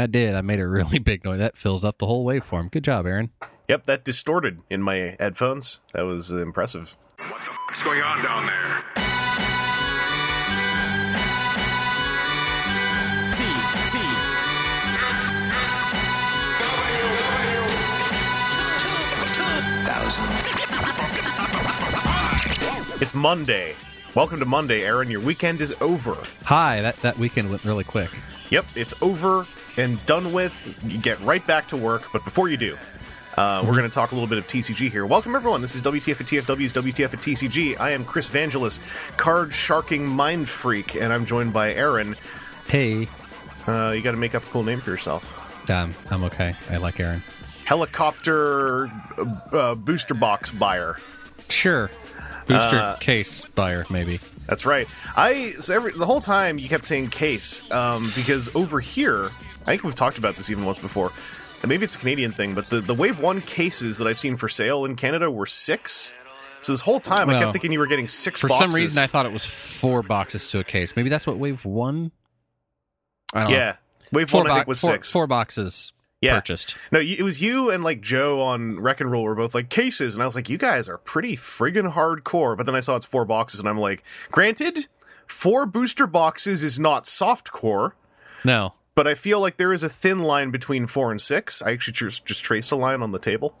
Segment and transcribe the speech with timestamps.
[0.00, 0.34] I did.
[0.34, 1.38] I made a really big noise.
[1.38, 2.70] That fills up the whole waveform.
[2.70, 3.30] Good job, Aaron.
[3.68, 5.82] Yep, that distorted in my headphones.
[5.92, 6.96] That was impressive.
[7.18, 8.82] What the fuck's going on down there?
[13.32, 13.44] T
[13.92, 13.98] T
[23.02, 23.76] It's Monday.
[24.14, 25.10] Welcome to Monday, Aaron.
[25.10, 26.16] Your weekend is over.
[26.44, 26.80] Hi.
[26.80, 28.10] That that weekend went really quick.
[28.50, 29.46] Yep, it's over
[29.76, 30.82] and done with.
[30.86, 32.08] You get right back to work.
[32.12, 32.76] But before you do,
[33.36, 35.06] uh, we're going to talk a little bit of TCG here.
[35.06, 35.60] Welcome, everyone.
[35.62, 37.78] This is WTF at TFW's WTF at TCG.
[37.78, 38.80] I am Chris Vangelis,
[39.16, 42.16] card sharking mind freak, and I'm joined by Aaron.
[42.66, 43.08] Hey,
[43.66, 45.70] Uh, you got to make up a cool name for yourself.
[45.70, 46.54] um, I'm okay.
[46.70, 47.22] I like Aaron.
[47.64, 48.90] Helicopter
[49.52, 50.96] uh, booster box buyer.
[51.48, 51.88] Sure.
[52.52, 54.20] Booster Uh, case buyer, maybe.
[54.46, 54.86] That's right.
[55.16, 59.30] I so every, the whole time you kept saying case um, because over here,
[59.62, 61.12] I think we've talked about this even once before.
[61.62, 64.36] and Maybe it's a Canadian thing, but the, the Wave One cases that I've seen
[64.36, 66.14] for sale in Canada were six.
[66.62, 68.40] So this whole time I kept thinking you were getting six.
[68.40, 68.70] For boxes.
[68.72, 70.94] some reason, I thought it was four boxes to a case.
[70.94, 72.12] Maybe that's what Wave One.
[73.32, 73.56] I don't know.
[73.56, 73.76] yeah,
[74.12, 75.10] Wave Four, One I think was four- six.
[75.10, 76.34] four boxes Yeah.
[76.34, 76.76] purchased.
[76.92, 80.14] No, it was you and like Joe on Wreck and Rule were both like cases,
[80.14, 82.56] and I was like, you guys are pretty friggin' hardcore.
[82.56, 84.86] But then I saw it's four boxes, and I'm like, granted,
[85.26, 87.96] four booster boxes is not soft core.
[88.44, 88.74] No.
[88.94, 91.62] but I feel like there is a thin line between four and six.
[91.62, 93.54] I actually just, just traced a line on the table.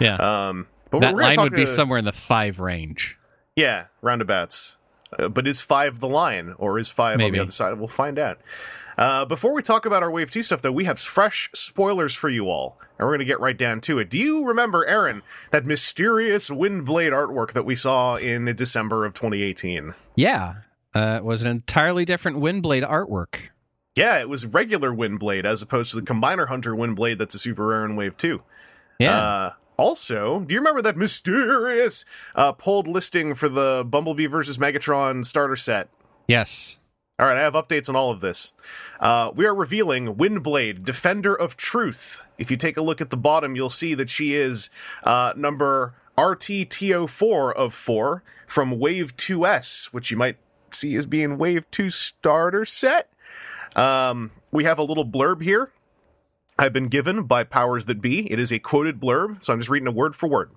[0.00, 0.16] Yeah.
[0.16, 3.18] Um, but that we're line would be uh, somewhere in the five range.
[3.56, 4.76] yeah, roundabouts.
[5.18, 7.78] Uh, but is five the line, or is five on the other side?
[7.78, 8.40] We'll find out.
[8.98, 12.30] Uh, before we talk about our Wave Two stuff, though, we have fresh spoilers for
[12.30, 14.08] you all, and we're going to get right down to it.
[14.08, 19.94] Do you remember, Aaron, that mysterious Windblade artwork that we saw in December of 2018?
[20.14, 20.54] Yeah.
[20.94, 23.50] Uh, it was an entirely different Windblade artwork.
[23.96, 27.66] Yeah, it was regular Windblade as opposed to the Combiner Hunter Windblade that's a super
[27.66, 28.42] rare in Wave Two.
[28.98, 29.18] Yeah.
[29.18, 35.24] Uh, also, do you remember that mysterious uh, pulled listing for the Bumblebee versus Megatron
[35.24, 35.88] starter set?
[36.26, 36.78] yes.
[37.18, 38.52] All right, I have updates on all of this.
[39.00, 42.20] Uh, we are revealing Windblade, Defender of Truth.
[42.36, 44.68] If you take a look at the bottom, you'll see that she is
[45.02, 50.36] uh, number RTTO4 of 4 from Wave 2S, which you might
[50.70, 53.10] see as being Wave 2 starter set.
[53.74, 55.70] Um, we have a little blurb here
[56.58, 58.30] I've been given by powers that be.
[58.32, 60.50] It is a quoted blurb, so I'm just reading a word for word.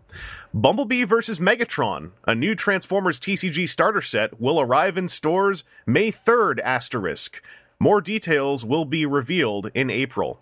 [0.53, 6.59] Bumblebee versus Megatron, a new Transformers TCG starter set, will arrive in stores May 3rd,
[6.61, 7.41] asterisk.
[7.81, 10.39] More details will be revealed in April.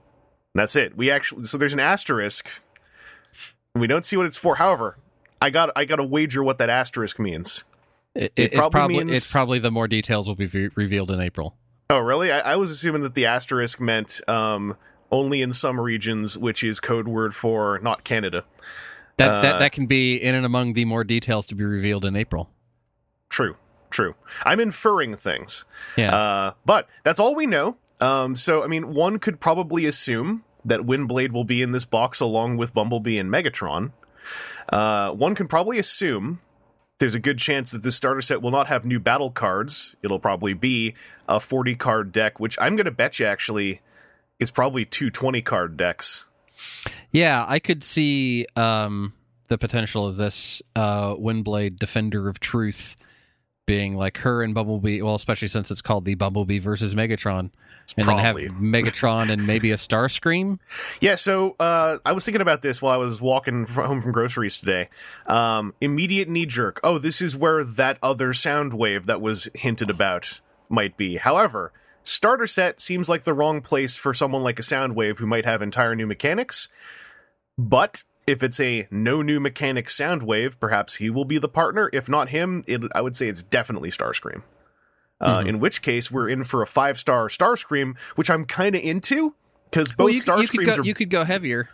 [0.53, 0.95] That's it.
[0.95, 2.62] We actually, so there's an asterisk.
[3.74, 4.56] We don't see what it's for.
[4.56, 4.97] However,
[5.41, 7.63] I got, I got to wager what that asterisk means.
[8.16, 11.09] It, It it's probably probably means- it's probably the more details will be re- revealed
[11.12, 11.56] in April.
[11.89, 12.31] Oh, really?
[12.31, 14.75] I, I was assuming that the asterisk meant um,
[15.12, 18.45] only in some regions, which is code word for not Canada.
[19.18, 22.06] That Uh, that that can be in and among the more details to be revealed
[22.06, 22.50] in April.
[23.29, 23.57] True,
[23.90, 24.16] true.
[24.45, 25.66] I'm inferring things.
[25.95, 26.16] Yeah.
[26.16, 27.78] Uh, but that's all we know.
[28.00, 32.19] Um, so, I mean, one could probably assume that Windblade will be in this box
[32.19, 33.91] along with Bumblebee and Megatron.
[34.69, 36.39] Uh, one can probably assume
[37.00, 39.95] there's a good chance that this starter set will not have new battle cards.
[40.03, 40.94] It'll probably be
[41.28, 43.81] a 40 card deck, which I'm going to bet you actually
[44.39, 46.29] is probably two 20 card decks.
[47.11, 49.13] yeah, I could see um,
[49.47, 52.95] the potential of this uh, Windblade Defender of Truth
[53.65, 55.01] being like her and Bumblebee.
[55.01, 57.51] Well, especially since it's called the Bumblebee versus Megatron,
[57.97, 58.47] and probably.
[58.47, 60.59] then have Megatron and maybe a Starscream.
[61.01, 64.55] Yeah, so uh, I was thinking about this while I was walking home from groceries
[64.55, 64.87] today.
[65.25, 66.79] Um, immediate knee jerk.
[66.83, 70.39] Oh, this is where that other Soundwave that was hinted about
[70.69, 71.17] might be.
[71.17, 71.73] However,
[72.07, 75.62] starter set seems like the wrong place for someone like a Soundwave who might have
[75.62, 76.69] entire new mechanics.
[77.57, 81.90] But if it's a no new mechanic Soundwave, perhaps he will be the partner.
[81.94, 84.44] If not him, it, I would say it's definitely Starscream.
[85.19, 85.50] Uh, Mm-hmm.
[85.50, 89.34] In which case, we're in for a five star Starscream, which I'm kind of into
[89.72, 91.69] because both well, you, could- you could Starscreams go, are you could go heavier.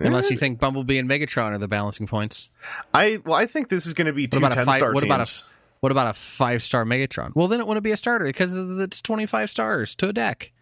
[0.00, 2.50] Unless you think Bumblebee and Megatron are the balancing points.
[2.94, 4.74] I well, I think this is going to be two What about a 10 five?
[4.76, 5.08] star What teams.
[5.12, 7.32] about a what about a five star Megatron?
[7.34, 10.52] Well, then it wouldn't be a starter because it's twenty five stars to a deck.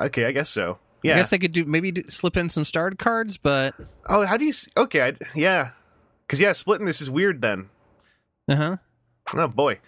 [0.00, 0.78] okay, I guess so.
[1.02, 1.14] Yeah.
[1.14, 3.74] I guess they could do maybe do, slip in some starred cards, but
[4.08, 4.52] oh, how do you?
[4.76, 5.70] Okay, I, yeah,
[6.26, 7.40] because yeah, splitting this is weird.
[7.40, 7.70] Then.
[8.48, 8.76] uh huh.
[9.34, 9.78] Oh boy,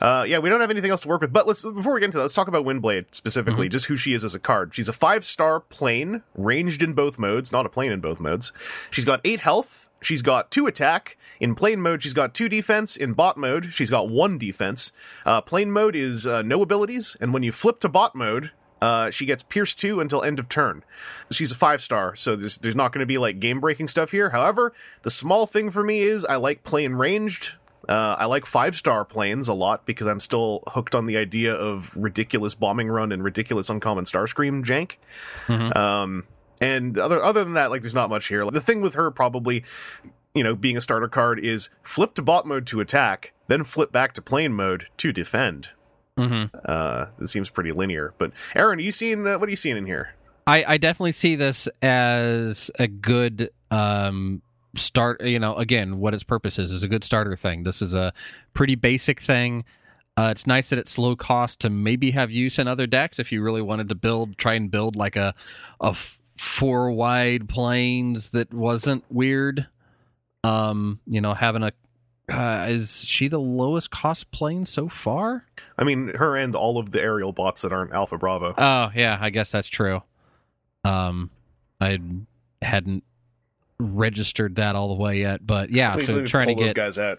[0.00, 1.32] uh, yeah, we don't have anything else to work with.
[1.32, 4.14] But let's before we get into that, let's talk about Windblade specifically, just who she
[4.14, 4.74] is as a card.
[4.74, 8.52] She's a five star plane, ranged in both modes, not a plane in both modes.
[8.90, 9.90] She's got eight health.
[10.00, 11.18] She's got two attack.
[11.40, 12.96] In plane mode, she's got two defense.
[12.96, 14.92] In bot mode, she's got one defense.
[15.24, 19.10] Uh, plane mode is uh, no abilities, and when you flip to bot mode, uh,
[19.10, 20.84] she gets Pierce 2 until end of turn.
[21.30, 24.10] She's a five star, so there's, there's not going to be like game breaking stuff
[24.10, 24.30] here.
[24.30, 24.72] However,
[25.02, 27.54] the small thing for me is I like playing ranged.
[27.88, 31.54] Uh, I like five star planes a lot because I'm still hooked on the idea
[31.54, 34.96] of ridiculous bombing run and ridiculous uncommon Starscream jank.
[35.76, 36.24] Um,
[36.60, 38.44] and other other than that, like there's not much here.
[38.44, 39.64] Like, the thing with her probably,
[40.34, 43.92] you know, being a starter card is flip to bot mode to attack, then flip
[43.92, 45.70] back to plane mode to defend.
[46.18, 46.56] Mm-hmm.
[46.64, 48.14] Uh, it seems pretty linear.
[48.18, 50.14] But Aaron, you seeing uh, what are you seeing in here?
[50.46, 54.42] I, I definitely see this as a good um,
[54.76, 55.22] start.
[55.22, 57.64] You know, again, what its purpose is is a good starter thing.
[57.64, 58.12] This is a
[58.54, 59.64] pretty basic thing.
[60.18, 63.30] Uh, it's nice that it's low cost to maybe have use in other decks if
[63.30, 65.34] you really wanted to build, try and build like a
[65.80, 69.66] a f- four wide planes that wasn't weird.
[70.42, 71.72] Um, you know, having a
[72.32, 75.44] uh, is she the lowest cost plane so far?
[75.78, 78.54] I mean, her and all of the aerial bots that aren't Alpha Bravo.
[78.56, 80.02] Oh yeah, I guess that's true.
[80.84, 81.30] Um,
[81.80, 81.98] I
[82.62, 83.04] hadn't
[83.78, 85.92] registered that all the way yet, but yeah.
[85.92, 87.18] Please so trying to pull those get guys out.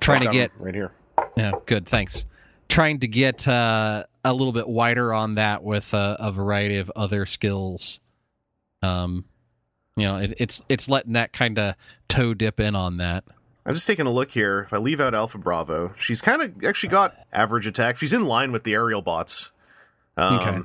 [0.00, 0.92] trying to get right here.
[1.36, 1.86] yeah, good.
[1.86, 2.24] Thanks.
[2.68, 6.90] Trying to get uh, a little bit wider on that with uh, a variety of
[6.96, 8.00] other skills.
[8.82, 9.24] Um,
[9.96, 11.74] you know, it, it's it's letting that kind of
[12.08, 13.24] toe dip in on that.
[13.64, 14.60] I'm just taking a look here.
[14.60, 17.96] If I leave out Alpha Bravo, she's kind of actually got average attack.
[17.96, 19.50] She's in line with the aerial bots.
[20.16, 20.58] Um, Okay.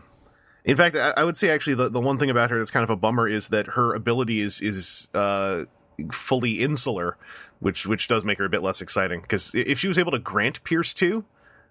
[0.65, 2.83] In fact, I, I would say actually the, the one thing about her that's kind
[2.83, 5.65] of a bummer is that her ability is is uh,
[6.11, 7.17] fully insular,
[7.59, 9.21] which which does make her a bit less exciting.
[9.21, 11.25] Because if she was able to grant Pierce two,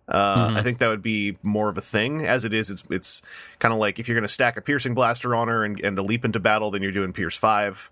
[0.08, 0.56] uh, Mhm.
[0.56, 2.26] I think that would be more of a thing.
[2.26, 3.22] As it is, it's it's
[3.60, 5.96] kind of like if you're going to stack a piercing blaster on her and, and
[5.98, 7.90] a leap into battle, then you're doing Pierce five.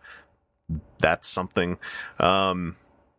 [0.99, 1.79] That's something.
[2.19, 2.77] Um,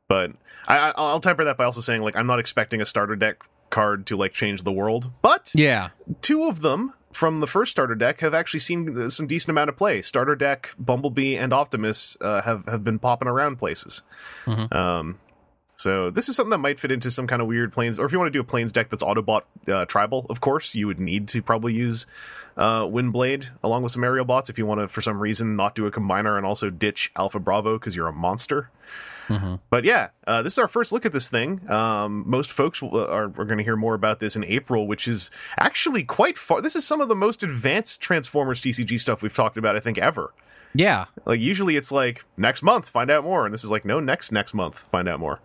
[0.08, 0.32] but
[0.68, 3.44] I, I- I'll temper that by also saying like I'm not expecting a starter deck
[3.70, 5.90] card to like change the world, but Yeah,
[6.22, 9.78] two of them from the first starter deck have actually seen some decent amount of
[9.78, 10.02] play.
[10.02, 14.04] Starter deck, Bumblebee, and Optimus uh, have have been popping around places.
[14.46, 14.74] Mhm.
[14.74, 15.20] Um,
[15.76, 18.12] so this is something that might fit into some kind of weird planes, or if
[18.12, 21.00] you want to do a planes deck that's Autobot uh, tribal, of course you would
[21.00, 22.06] need to probably use
[22.58, 25.76] uh, Windblade along with some aerial bots if you want to, for some reason, not
[25.76, 28.70] do a combiner and also ditch Alpha Bravo because you're a monster.
[29.30, 29.60] Mhm.
[29.70, 31.62] But yeah, uh, this is our first look at this thing.
[31.72, 35.08] Um, most folks will- are, are going to hear more about this in April, which
[35.08, 36.62] is actually quite far.
[36.62, 39.98] This is some of the most advanced Transformers TCG stuff we've talked about, I think,
[40.00, 40.34] ever.
[40.74, 41.06] yeah.
[41.26, 44.32] Like usually it's like next month, find out more, and this is like no next
[44.32, 45.40] next month, find out more.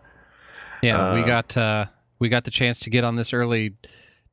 [0.82, 1.84] Yeah, we Uh, got uh,
[2.18, 3.74] we got the chance to get on this early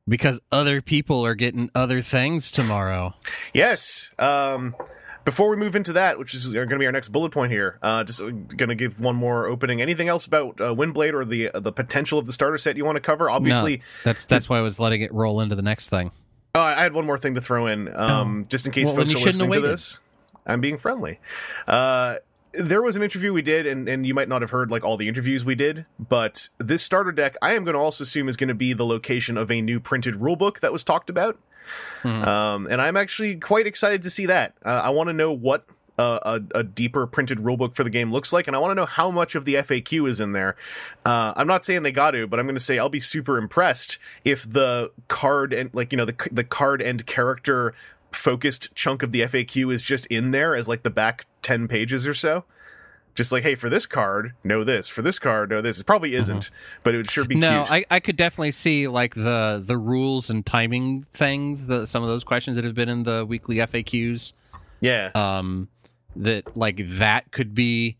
[0.08, 3.14] because other people are getting other things tomorrow.
[3.54, 4.10] Yes.
[4.18, 4.74] Um,
[5.24, 7.78] before we move into that, which is going to be our next bullet point here,
[7.82, 9.80] uh, just going to give one more opening.
[9.80, 12.96] Anything else about uh, Windblade or the the potential of the starter set you want
[12.96, 13.30] to cover?
[13.30, 16.10] Obviously, No, that's that's why I was letting it roll into the next thing.
[16.54, 19.14] Oh, I had one more thing to throw in, um, just in case Well, folks
[19.14, 20.00] are listening to this.
[20.44, 21.18] I'm being friendly.
[21.66, 22.16] Uh,
[22.52, 24.96] there was an interview we did, and, and you might not have heard like all
[24.96, 28.36] the interviews we did, but this starter deck, I am going to also assume is
[28.36, 31.38] going to be the location of a new printed rulebook that was talked about.
[32.02, 32.22] Hmm.
[32.22, 34.54] Um, and I'm actually quite excited to see that.
[34.64, 35.66] Uh, I want to know what
[35.98, 38.74] uh, a, a deeper printed rulebook for the game looks like, and I want to
[38.74, 40.56] know how much of the FAQ is in there.
[41.04, 43.36] Uh, I'm not saying they got to, but I'm going to say I'll be super
[43.38, 47.74] impressed if the card and like you know the the card and character
[48.10, 52.06] focused chunk of the FAQ is just in there as like the back ten pages
[52.06, 52.44] or so.
[53.14, 54.88] Just like, hey, for this card, know this.
[54.88, 55.78] For this card, know this.
[55.78, 56.48] It probably isn't,
[56.82, 57.40] but it would sure be Mm-hmm.
[57.40, 57.84] No, cute.
[57.90, 61.66] I, I could definitely see like the the rules and timing things.
[61.66, 64.32] The some of those questions that have been in the weekly FAQs.
[64.80, 65.68] yeah, Um,
[66.16, 67.96] that like that could be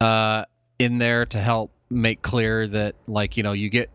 [0.00, 0.44] uh
[0.78, 3.90] in there to help make clear that like you know you get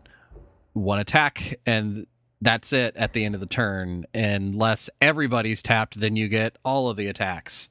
[0.72, 2.06] one attack and
[2.40, 6.88] that's it at the end of the turn unless everybody's tapped then you get all
[6.88, 7.68] of the attacks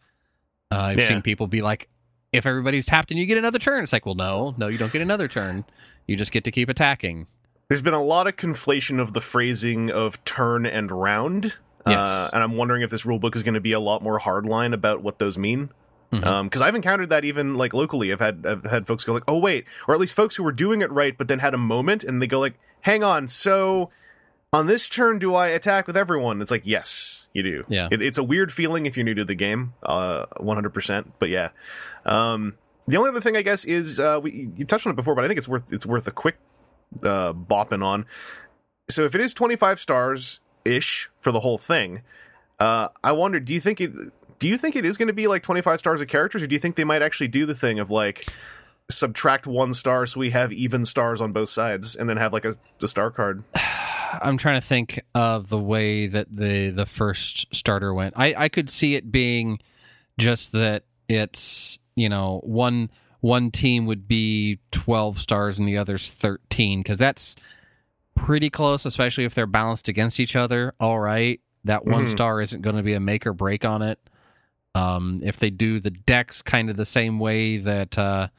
[0.71, 1.07] uh, i've Yeah.
[1.07, 1.87] seen people be like
[2.31, 4.91] if everybody's tapped and you get another turn it's like well no no you don't
[4.93, 5.65] get another turn
[6.07, 7.27] you just get to keep attacking
[7.69, 11.57] There's been a lot of conflation of the phrasing of turn and round.
[11.85, 14.73] Uh, and I'm wondering if this rulebook is going to be a lot more hardline
[14.73, 15.69] about what those mean.
[16.09, 18.11] Because I've encountered that even like locally.
[18.11, 20.51] I've had I've had folks go like, "Oh wait," or at least folks who were
[20.51, 23.91] doing it right, but then had a moment and they go like, "Hang on, so
[24.51, 27.65] on this turn, do I attack with everyone?" It's like, yes, you do.
[27.67, 27.87] Yeah.
[27.91, 30.73] it, it's a weird feeling if you're new to the game, uh, 100.
[30.73, 31.49] percent But yeah,
[32.05, 32.55] um,
[32.87, 35.23] the only other thing I guess is uh, we you touched on it before, but
[35.23, 36.37] I think it's worth it's worth a quick
[37.03, 38.05] uh, bopping on.
[38.89, 42.01] So if it is 25 stars ish for the whole thing,
[42.59, 43.91] uh, I wonder, do you think it?
[44.39, 46.55] Do you think it is going to be like 25 stars of characters, or do
[46.55, 48.33] you think they might actually do the thing of like
[48.89, 52.45] subtract one star so we have even stars on both sides, and then have like
[52.45, 53.43] a, a star card?
[54.21, 58.13] I'm trying to think of the way that the the first starter went.
[58.17, 59.59] I I could see it being
[60.17, 62.89] just that it's you know one
[63.21, 67.35] one team would be 12 stars and the other's 13 because that's
[68.15, 70.73] pretty close, especially if they're balanced against each other.
[70.79, 72.09] All right, that one Mhm.
[72.09, 73.99] star isn't going to be a make or break on it.
[74.73, 78.29] Um, if they do the decks kind of the same way that uh,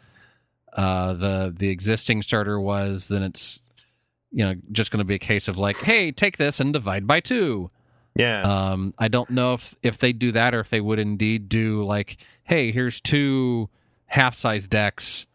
[0.74, 3.60] uh, the the existing starter was, then it's
[4.30, 7.06] you know just going to be a case of like, hey, take this and divide
[7.06, 7.70] by two.
[8.16, 8.42] Yeah.
[8.42, 11.84] Um, I don't know if if they do that or if they would indeed do
[11.84, 13.68] like, hey, here's two
[14.06, 15.26] half size decks,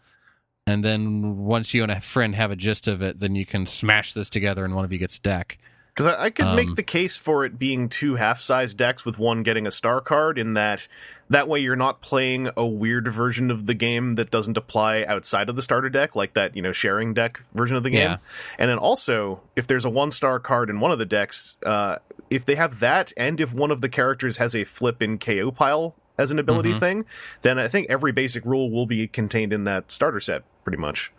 [0.68, 3.66] and then once you and a friend have a gist of it, then you can
[3.66, 5.58] smash this together and one of you gets a deck.
[5.96, 9.18] Because I, I could Um, make the case for it being two half-sized decks with
[9.18, 10.38] one getting a star card.
[10.38, 10.90] In that,
[11.30, 15.48] that way you're not playing a weird version of the game that doesn't apply outside
[15.48, 18.12] of the starter deck, like that you know sharing deck version of the game.
[18.12, 18.18] Yeah.
[18.60, 21.98] And then also, if there's a one-star card in one of the decks, uh,
[22.30, 25.50] if they have that, and if one of the characters has a flip in KO
[25.52, 26.80] pile as an ability Mhm.
[26.82, 27.06] thing,
[27.42, 31.14] then I think every basic rule will be contained in that starter set, pretty much,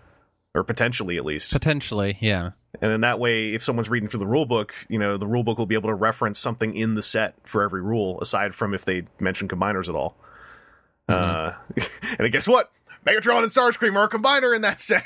[0.54, 1.52] or potentially at least.
[1.52, 2.50] Potentially, yeah.
[2.80, 5.42] And then that way, if someone's reading through the rule book, you know, the rule
[5.42, 8.75] book will be able to reference something in the set for every rule, aside from
[8.75, 10.16] if they mention combiners at all.
[11.09, 11.52] Uh,
[12.18, 12.71] and guess what?
[13.06, 15.04] Megatron and Starscream are a combiner in that set.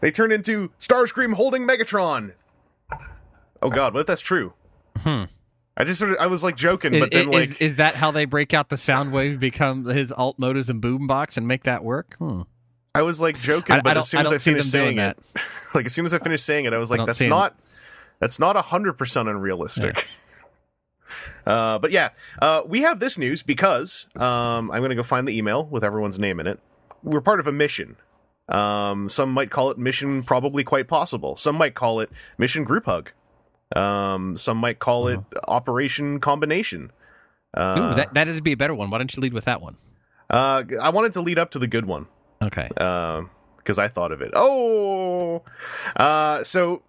[0.00, 2.32] they turn into Starscream holding Megatron.
[3.62, 4.52] Oh God, what if that's true?
[4.98, 5.24] Hmm.
[5.78, 7.96] I just sort of, I was like joking, Is, but then like, is, is that
[7.96, 11.84] how they break out the Soundwave, become his alt mode and boombox, and make that
[11.84, 12.16] work?
[12.18, 12.42] Hmm.
[12.96, 14.98] I was like joking, I- I but don't- as soon as don't I finished saying
[14.98, 15.18] it,
[15.74, 17.56] like as soon as I finished saying it, I was like, that's not
[18.18, 20.06] that's not hundred percent unrealistic.
[21.46, 22.08] Uh, but yeah,
[22.42, 25.84] uh, we have this news because um, I'm going to go find the email with
[25.84, 26.58] everyone's name in it.
[27.04, 27.94] We're part of a mission.
[28.48, 31.36] Um, some might call it mission probably quite possible.
[31.36, 33.12] Some might call it mission group hug.
[33.76, 36.90] Um, some might call it Operation Combination.
[37.54, 38.90] Uh, Ooh, that that'd be a better one.
[38.90, 39.76] Why don't you lead with that one?
[40.30, 42.06] uh, I wanted to lead up to the good one.
[42.42, 42.68] Okay.
[42.68, 44.30] because I thought of it.
[44.34, 45.42] Oh,
[45.96, 46.82] uh, so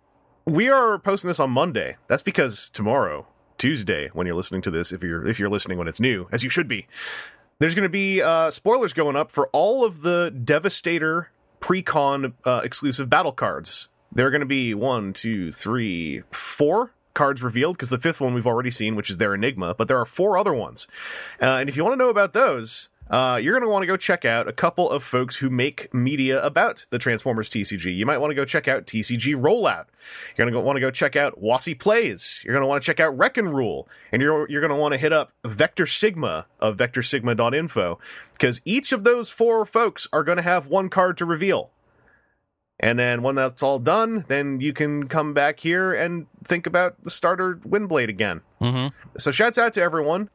[0.46, 1.98] we are posting this on Monday.
[2.08, 3.28] That's because tomorrow,
[3.58, 6.44] Tuesday, when you're listening to this, if you're if you're listening when it's new, as
[6.44, 6.88] you should be,
[7.60, 12.62] there's going to be uh, spoilers going up for all of the Devastator pre-con uh,
[12.64, 13.90] exclusive battle cards.
[14.12, 18.34] There are going to be one, two, three, four cards revealed because the fifth one
[18.34, 20.88] we've already seen, which is their Enigma, but there are four other ones.
[21.42, 23.88] Uh, and if you want to know about those, uh, you're going to want to
[23.88, 27.96] go check out a couple of folks who make media about the Transformers TCG.
[27.96, 29.86] You might want to go check out TCG Rollout.
[30.36, 32.42] You're going to want to go check out Wassy Plays.
[32.44, 33.88] You're going to want to check out Wreck and Rule.
[34.12, 38.00] And you're, you're going to want to hit up Vector Sigma of vectorsigma.info
[38.34, 41.72] because each of those four folks are going to have one card to reveal.
[42.80, 47.04] And then when that's all done, then you can come back here and think about
[47.04, 48.42] the starter Windblade again.
[48.62, 48.96] Mm-hmm.
[49.18, 50.30] So shouts out to everyone.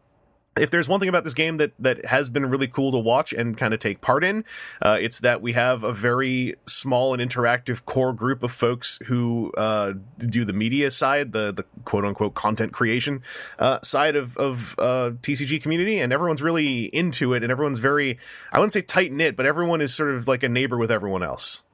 [0.58, 3.32] If there's one thing about this game that that has been really cool to watch
[3.32, 4.44] and kind of take part in,
[4.82, 9.50] uh, it's that we have a very small and interactive core group of folks who
[9.56, 13.22] uh, do the media side, the the quote unquote content creation
[13.58, 18.18] uh, side of of uh, TCG community, and everyone's really into it, and everyone's very
[18.52, 21.22] I wouldn't say tight knit, but everyone is sort of like a neighbor with everyone
[21.22, 21.64] else.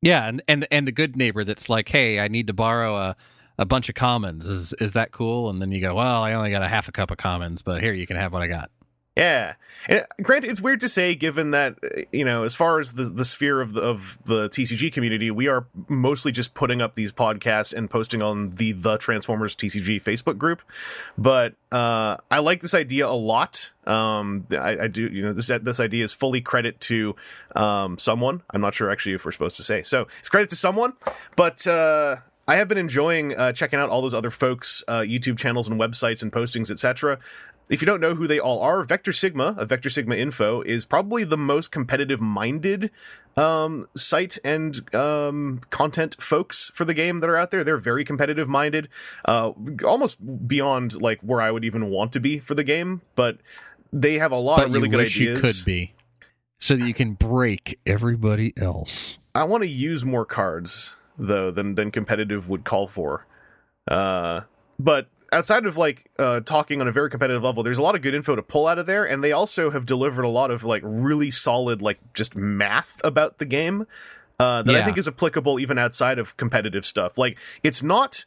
[0.00, 3.16] Yeah, and, and and the good neighbor that's like, hey, I need to borrow a,
[3.62, 4.46] a bunch of commons.
[4.46, 5.48] Is is that cool?
[5.48, 7.80] And then you go, well, I only got a half a cup of commons, but
[7.80, 8.70] here you can have what I got.
[9.14, 9.54] Yeah,
[9.88, 13.04] and granted, it's weird to say, given that uh, you know, as far as the
[13.04, 17.12] the sphere of the of the TCG community, we are mostly just putting up these
[17.12, 20.62] podcasts and posting on the the Transformers TCG Facebook group.
[21.18, 23.72] But uh, I like this idea a lot.
[23.86, 27.14] Um, I, I do, you know, this this idea is fully credit to
[27.54, 28.40] um someone.
[28.48, 30.08] I'm not sure actually if we're supposed to say so.
[30.20, 30.94] It's credit to someone,
[31.36, 31.66] but.
[31.66, 32.16] uh
[32.52, 35.80] I have been enjoying uh, checking out all those other folks' uh, YouTube channels and
[35.80, 37.18] websites and postings, etc.
[37.70, 40.84] If you don't know who they all are, Vector Sigma of Vector Sigma Info is
[40.84, 42.90] probably the most competitive minded
[43.38, 47.64] um, site and um, content folks for the game that are out there.
[47.64, 48.90] They're very competitive minded,
[49.24, 53.38] uh, almost beyond like where I would even want to be for the game, but
[53.94, 55.36] they have a lot but of really good wish ideas.
[55.36, 55.94] you could be,
[56.60, 59.16] so that you can break everybody else.
[59.34, 63.26] I want to use more cards though than than competitive would call for.
[63.88, 64.42] Uh,
[64.78, 68.02] but outside of like uh, talking on a very competitive level, there's a lot of
[68.02, 70.64] good info to pull out of there, and they also have delivered a lot of
[70.64, 73.86] like really solid like just math about the game
[74.38, 77.16] uh, that I think is applicable even outside of competitive stuff.
[77.16, 78.24] Like it's not.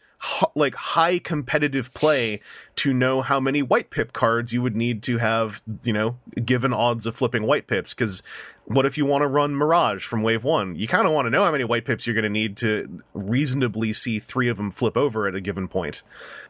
[0.55, 2.39] Like high competitive play
[2.77, 6.73] to know how many white pip cards you would need to have, you know, given
[6.73, 7.93] odds of flipping white pips.
[7.93, 8.23] Because
[8.67, 10.75] what if you want to run Mirage from Wave 1?
[10.75, 13.03] You kind of want to know how many white pips you're going to need to
[13.13, 16.01] reasonably see three of them flip over at a given point,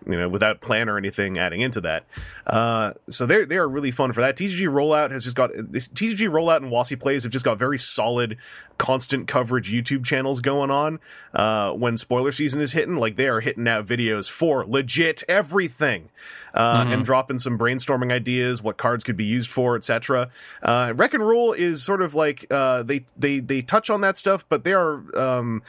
[0.05, 2.05] you know, without plan or anything adding into that.
[2.47, 4.37] Uh, so they're, they are really fun for that.
[4.37, 7.77] TCG Rollout has just got, this TCG Rollout and Wassy Plays have just got very
[7.77, 8.37] solid,
[8.77, 10.99] constant coverage YouTube channels going on.
[11.33, 16.09] Uh, when spoiler season is hitting, like they are hitting out videos for legit everything,
[16.53, 20.29] uh, and dropping some brainstorming ideas, what cards could be used for, etc.
[20.63, 24.17] Uh, Wreck and Rule is sort of like uh, they they they touch on that
[24.17, 25.63] stuff, but they are um,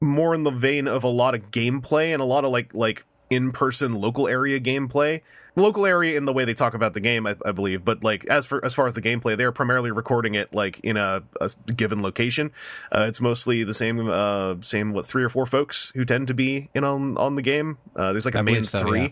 [0.00, 3.04] more in the vein of a lot of gameplay and a lot of like like
[3.28, 5.20] in person local area gameplay.
[5.56, 8.24] Local area in the way they talk about the game, I, I believe, but like
[8.26, 11.22] as for as far as the gameplay, they are primarily recording it like in a,
[11.40, 12.52] a given location.
[12.92, 16.34] Uh, it's mostly the same uh, same what three or four folks who tend to
[16.34, 17.78] be in on on the game.
[17.96, 19.00] Uh, there's like a I main so, three.
[19.00, 19.08] yeah.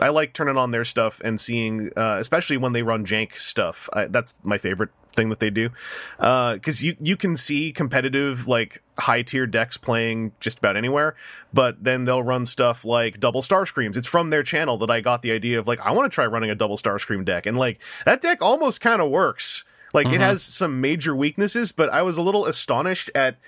[0.00, 3.88] I like turning on their stuff and seeing, uh, especially when they run jank stuff.
[3.92, 5.70] I, that's my favorite thing that they do,
[6.18, 11.16] uh, because you you can see competitive like high tier decks playing just about anywhere,
[11.52, 13.96] but then they'll run stuff like double Starscreams.
[13.96, 16.26] It's from their channel that I got the idea of like I want to try
[16.26, 19.64] running a double Starscream deck, and like that deck almost kind of works.
[19.92, 20.20] Like it mm-hmm.
[20.20, 23.38] has some major weaknesses, but I was a little astonished at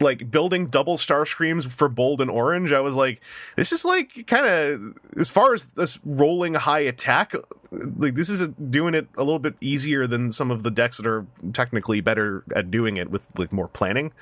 [0.00, 3.20] like building double Starscreams for bold and orange i was like
[3.56, 7.32] this is like kind of as far as this rolling high attack
[7.70, 11.06] like this is doing it a little bit easier than some of the decks that
[11.06, 14.12] are technically better at doing it with like more planning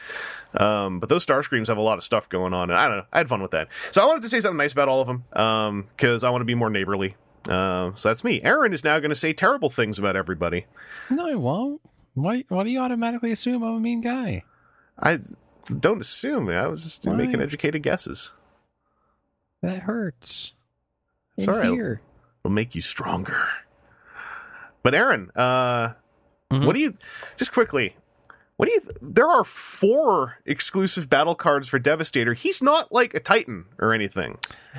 [0.55, 3.07] um but those Starscreams have a lot of stuff going on and i don't know
[3.13, 5.07] i had fun with that so i wanted to say something nice about all of
[5.07, 7.17] them um because i want to be more neighborly
[7.49, 10.67] uh, so that's me aaron is now going to say terrible things about everybody
[11.11, 11.81] No, I won't.
[12.15, 12.45] Why?
[12.49, 14.45] Why do you automatically assume I'm a mean guy?
[14.99, 15.19] i
[15.81, 17.15] don't assume i was just Why?
[17.15, 18.35] making educated guesses
[19.63, 20.55] That hurts.
[21.39, 21.71] It's all right.
[21.73, 22.01] here.
[22.43, 23.47] will make you stronger.
[24.83, 25.95] But Aaron, uh,
[26.51, 26.67] Mhm.
[26.67, 26.97] what do you
[27.37, 27.95] just quickly?
[28.57, 28.81] What do you?
[29.01, 32.35] There are four exclusive battle cards for Devastator.
[32.35, 34.39] He's not like a Titan or anything.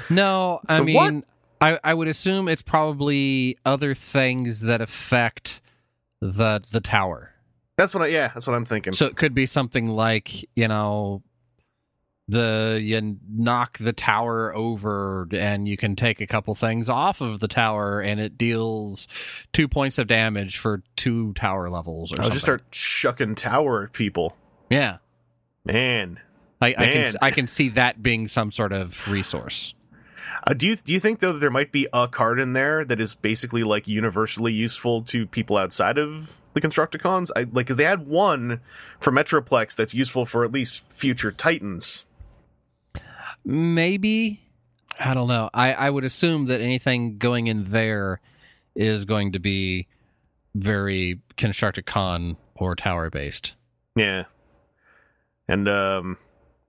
[0.09, 1.23] No, I mean, what?
[1.61, 5.61] I I would assume it's probably other things that affect
[6.21, 7.32] the the tower.
[7.77, 8.07] That's what I.
[8.07, 8.93] Yeah, that's what I'm thinking.
[8.93, 11.23] So it could be something like you know,
[12.27, 17.39] the you knock the tower over and you can take a couple things off of
[17.39, 19.07] the tower and it deals
[19.51, 22.33] two points of damage for two tower levels or I'll something.
[22.33, 24.35] just start shucking tower people.
[24.69, 24.97] yeah.
[25.65, 26.19] Man,
[26.61, 29.73] I, I can I can see that being some sort of resource.
[30.45, 32.83] uh, do you do you think though that there might be a card in there
[32.83, 37.29] that is basically like universally useful to people outside of the Constructicons?
[37.35, 38.61] I like because they had one
[38.99, 42.05] for Metroplex that's useful for at least future Titans.
[43.45, 44.41] Maybe
[44.99, 45.49] I don't know.
[45.53, 48.21] I I would assume that anything going in there
[48.75, 49.87] is going to be
[50.55, 53.53] very Constructicon or tower based.
[53.95, 54.25] Yeah,
[55.47, 56.17] and um,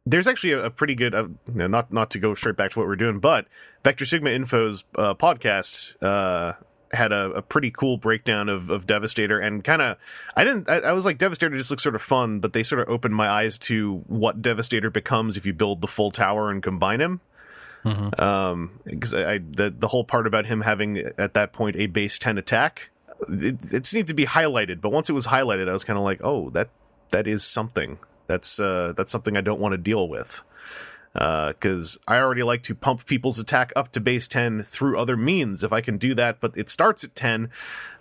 [0.07, 1.15] there's actually a, a pretty good.
[1.15, 3.47] Uh, not not to go straight back to what we're doing, but
[3.83, 6.55] Vector Sigma Info's uh, podcast uh,
[6.95, 9.97] had a, a pretty cool breakdown of, of Devastator, and kind of
[10.37, 10.69] I didn't.
[10.69, 13.15] I, I was like Devastator just looks sort of fun, but they sort of opened
[13.15, 17.21] my eyes to what Devastator becomes if you build the full tower and combine him.
[17.85, 18.19] Mhm.
[18.19, 21.87] Um, because I, I the the whole part about him having at that point a
[21.87, 22.91] base ten attack,
[23.29, 24.81] it, it needed to be highlighted.
[24.81, 26.71] But once it was highlighted, I was kind of like, oh, that
[27.11, 27.99] that is something.
[28.27, 30.43] That's uh, that's something I don't want to deal with.
[31.15, 35.63] Because I already like to pump people's attack up to base 10 through other means.
[35.63, 37.51] If I can do that, but it starts at 10,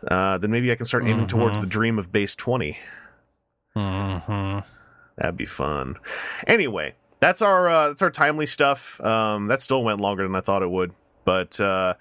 [0.08, 2.78] uh, then maybe I can start aiming towards the dream of base 20.
[3.76, 4.64] Mhm.
[5.18, 5.98] That'd be fun.
[6.48, 9.00] Anyway, that's our uh, that's our timely stuff.
[9.02, 10.94] Um, that still went longer than I thought it would,
[11.26, 11.94] but uh,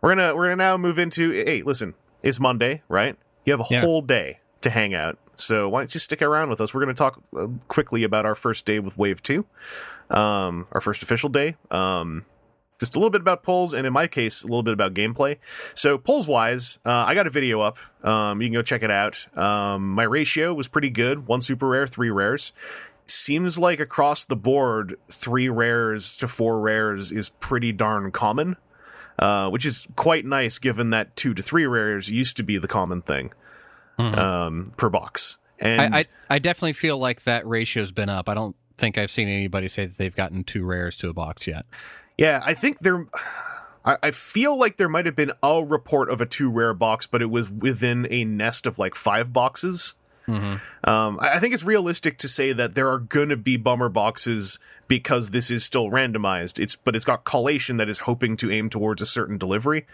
[0.00, 1.30] we're gonna we're gonna now move into.
[1.32, 3.16] Hey, listen, it's Monday, right?
[3.44, 3.80] You have a Yeah.
[3.80, 6.72] whole day to hang out, so why don't you stick around with us?
[6.72, 9.44] We're gonna talk uh, quickly about our first day with Wave Two,
[10.10, 11.56] um, our first official day.
[11.70, 12.24] Um,
[12.80, 15.38] just a little bit about polls, and in my case, a little bit about gameplay.
[15.74, 17.78] So polls wise, uh, I got a video up.
[18.04, 19.26] Um, you can go check it out.
[19.36, 22.52] Um, my ratio was pretty good: one super rare, three rares.
[23.06, 28.56] Seems like across the board, three rares to four rares is pretty darn common,
[29.18, 32.68] uh, which is quite nice given that two to three rares used to be the
[32.68, 33.32] common thing
[33.98, 35.38] um, per box.
[35.58, 38.28] And I, I I definitely feel like that ratio's been up.
[38.28, 41.46] I don't think I've seen anybody say that they've gotten two rares to a box
[41.46, 41.66] yet.
[42.18, 43.06] Yeah, I think there.
[43.84, 47.06] I, I feel like there might have been a report of a two rare box,
[47.06, 49.94] but it was within a nest of like five boxes.
[50.26, 54.58] Um, I, think it's realistic to say that there are gonna be bummer boxes
[54.88, 56.58] because this is still randomized.
[56.58, 59.86] It's but it's got collation that is hoping to aim towards a certain delivery.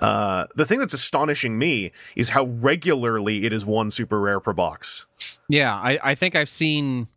[0.00, 4.52] Uh, the thing that's astonishing me is how regularly it is one super rare per
[4.52, 5.06] box.
[5.48, 7.08] Yeah, I, I think I've seen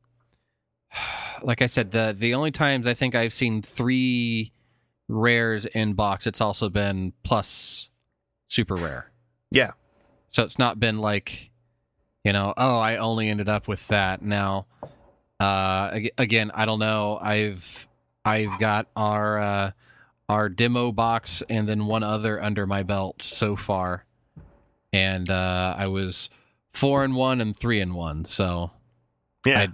[1.43, 4.51] like I said, the the only times I think I've seen three
[5.07, 7.89] rares in box, it's also been plus
[8.47, 9.11] super rare.
[9.51, 9.71] Yeah.
[10.31, 11.51] So it's not been like,
[12.23, 14.21] you know, oh, I only ended up with that.
[14.21, 14.65] Now,
[15.39, 17.19] uh, again, I don't know.
[17.21, 17.87] I've
[18.25, 19.71] I've got our uh,
[20.29, 24.05] our demo box and then one other under my belt so far,
[24.91, 26.29] and uh, I was
[26.73, 28.25] four and one and three and one.
[28.25, 28.71] So
[29.45, 29.59] Yeah.
[29.61, 29.73] I-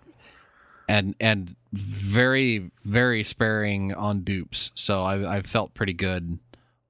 [0.89, 4.71] and and very very sparing on dupes.
[4.75, 6.39] So I I felt pretty good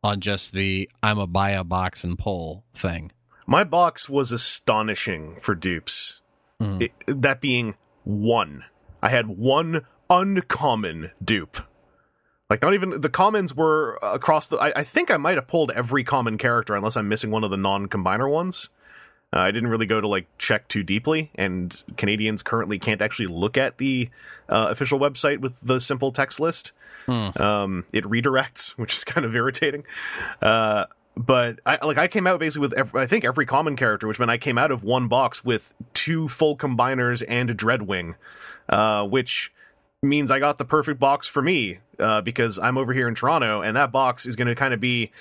[0.03, 3.11] on just the I'm a buy a box and pull thing.
[3.45, 6.21] My box was astonishing for dupes.
[6.61, 6.81] Mhm.
[6.83, 8.63] It- that being one.
[9.03, 11.57] I had one uncommon dupe.
[12.49, 14.57] Like not even the commons were across the.
[14.57, 17.51] I, I think I might have pulled every common character unless I'm missing one of
[17.51, 18.69] the non-combiner ones.
[19.31, 23.27] Uh, I didn't really go to like check too deeply, and Canadians currently can't actually
[23.27, 24.09] look at the
[24.47, 26.71] uh, official website with the simple text list.
[27.05, 27.29] Hmm.
[27.41, 29.83] Um, it redirects, which is kind of irritating.
[30.41, 34.07] Uh, but I like I came out basically with ev I think every common character,
[34.07, 38.15] which meant I came out of one box with two full combiners and a Dreadwing,
[38.69, 39.51] uh, which
[40.01, 43.61] means I got the perfect box for me uh, because I'm over here in Toronto,
[43.61, 45.11] and that box is going to kind of be,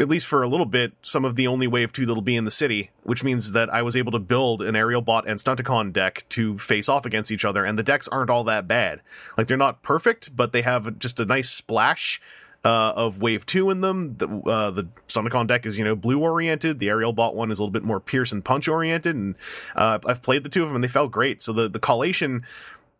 [0.00, 2.44] at least for a little bit, some of the only wave two that'll be in
[2.44, 5.92] the city, which means that I was able to build an aerial bot and Stunticon
[5.92, 9.00] deck to face off against each other, and the decks aren't all that bad.
[9.36, 12.20] Like they're not perfect, but they have just a nice splash
[12.64, 14.16] uh, of wave two in them.
[14.18, 16.78] The, uh, the Stunticon deck is, you know, blue oriented.
[16.78, 19.16] The aerial bot one is a little bit more Pierce and Punch oriented.
[19.16, 19.36] And
[19.74, 21.40] uh, I've played the two of them and they felt great.
[21.42, 22.44] So the, the collation,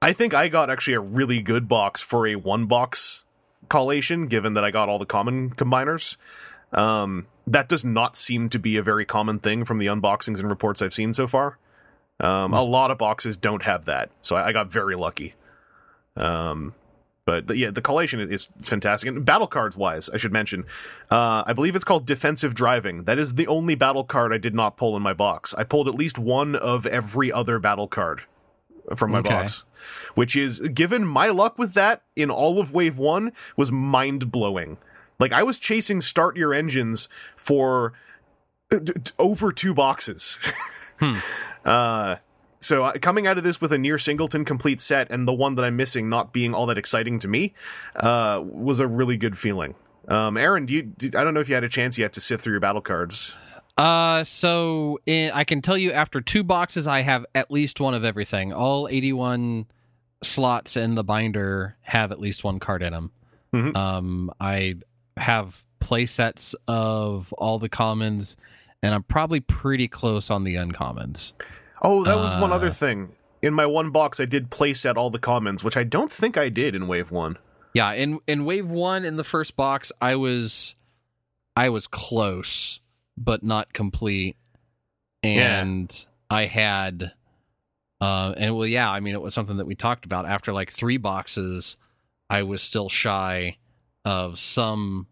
[0.01, 3.25] I think I got actually a really good box for a one box
[3.69, 6.17] collation, given that I got all the common combiners.
[6.73, 10.51] Um, that does not seem to be a very common thing from the unboxings and
[10.51, 11.59] reports I've seen so far.
[12.21, 15.35] Um, a lot of boxes don't have that, so I, I got very lucky.
[16.17, 16.75] Um,
[17.25, 19.09] but the, yeah, the collation is fantastic.
[19.09, 20.65] And battle cards wise, I should mention,
[21.11, 23.05] uh, I believe it's called defensive driving.
[23.05, 25.55] That is the only battle card I did not pull in my box.
[25.55, 28.23] I pulled at least one of every other battle card
[28.97, 29.29] from my Okay.
[29.29, 29.67] box,
[30.15, 34.79] which is given my luck with that in all of Wave One was mind blowing.
[35.19, 37.93] Like I was chasing start your engines for
[38.73, 40.39] uh, d- d- over two boxes.
[41.65, 42.17] Uh,
[42.61, 45.55] so uh, coming out of this with a near singleton complete set and the one
[45.57, 47.53] that I'm missing not being all that exciting to me,
[47.97, 49.75] uh, was a really good feeling.
[50.09, 50.83] Um, Aaron, do you?
[50.83, 52.81] Did, I don't know if you had a chance yet to sift through your battle
[52.81, 53.37] cards.
[53.77, 57.95] Uh, so in, I can tell you after two boxes, I have at least one
[57.95, 58.53] of everything.
[58.53, 59.67] All 81
[60.23, 63.13] slots in the binder have at least one card in them.
[63.55, 63.77] Mhm.
[63.77, 64.77] Um, I
[65.19, 68.37] have play sets of all the commons,
[68.83, 71.33] and I'm probably pretty close on the uncommons.
[71.83, 73.13] Oh, that was one Uh, other thing.
[73.41, 76.49] In my one box, I did playset all the commons, which I don't think I
[76.49, 77.39] did in Wave One.
[77.75, 80.75] Yeah, in in wave one in the first box, I was
[81.57, 82.81] I was close,
[83.17, 84.37] but not complete.
[85.23, 87.13] And I had
[88.01, 90.27] uh and well yeah, I mean it was something that we talked about.
[90.27, 91.77] After like three boxes,
[92.31, 93.59] I was still shy
[94.05, 95.08] of some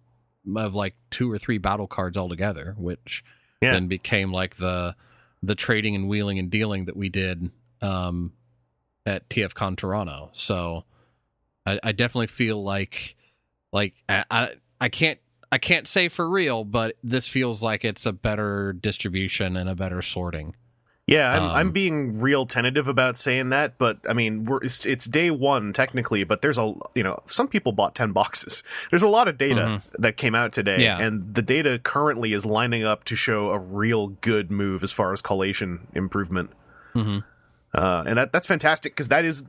[0.56, 3.24] of like two or three battle cards altogether, which
[3.62, 3.72] Yeah.
[3.72, 4.94] then became like the
[5.42, 7.50] the trading and wheeling and dealing that we did
[7.82, 8.32] um
[9.04, 10.30] at TFCon Toronto.
[10.34, 10.84] So
[11.64, 13.16] I, I definitely feel like
[13.72, 14.48] like I, I
[14.80, 15.18] I can't
[15.52, 19.74] I can't say for real, but this feels like it's a better distribution and a
[19.74, 20.54] better sorting.
[21.06, 24.84] Yeah, I'm, Um, I'm being real tentative about saying that, but I mean, we're, it's,
[24.84, 28.64] it's day one technically, but there's a you know some people bought ten boxes.
[28.90, 30.82] There's a lot of data that came out today, Mm-hmm.
[30.82, 30.98] Yeah.
[31.00, 35.12] and the data currently is lining up to show a real good move as far
[35.12, 36.50] as collation improvement.
[36.94, 37.22] Mhm.
[37.72, 39.44] Uh, and that that's fantastic because that is,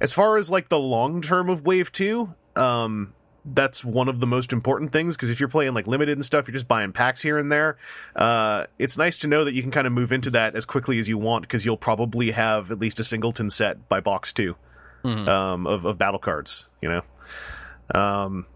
[0.00, 3.12] as far as like the long term of Wave Two, um,
[3.48, 6.48] that's one of the most important things because if you're playing like limited and stuff,
[6.48, 7.76] you're just buying packs here and there.
[8.16, 10.98] Uh, it's nice to know that you can kind of move into that as quickly
[10.98, 14.56] as you want because you'll probably have at least a singleton set by box 2
[15.04, 15.28] Mhm.
[15.28, 16.68] um, of of battle cards.
[16.82, 17.02] You know,
[17.94, 18.46] um,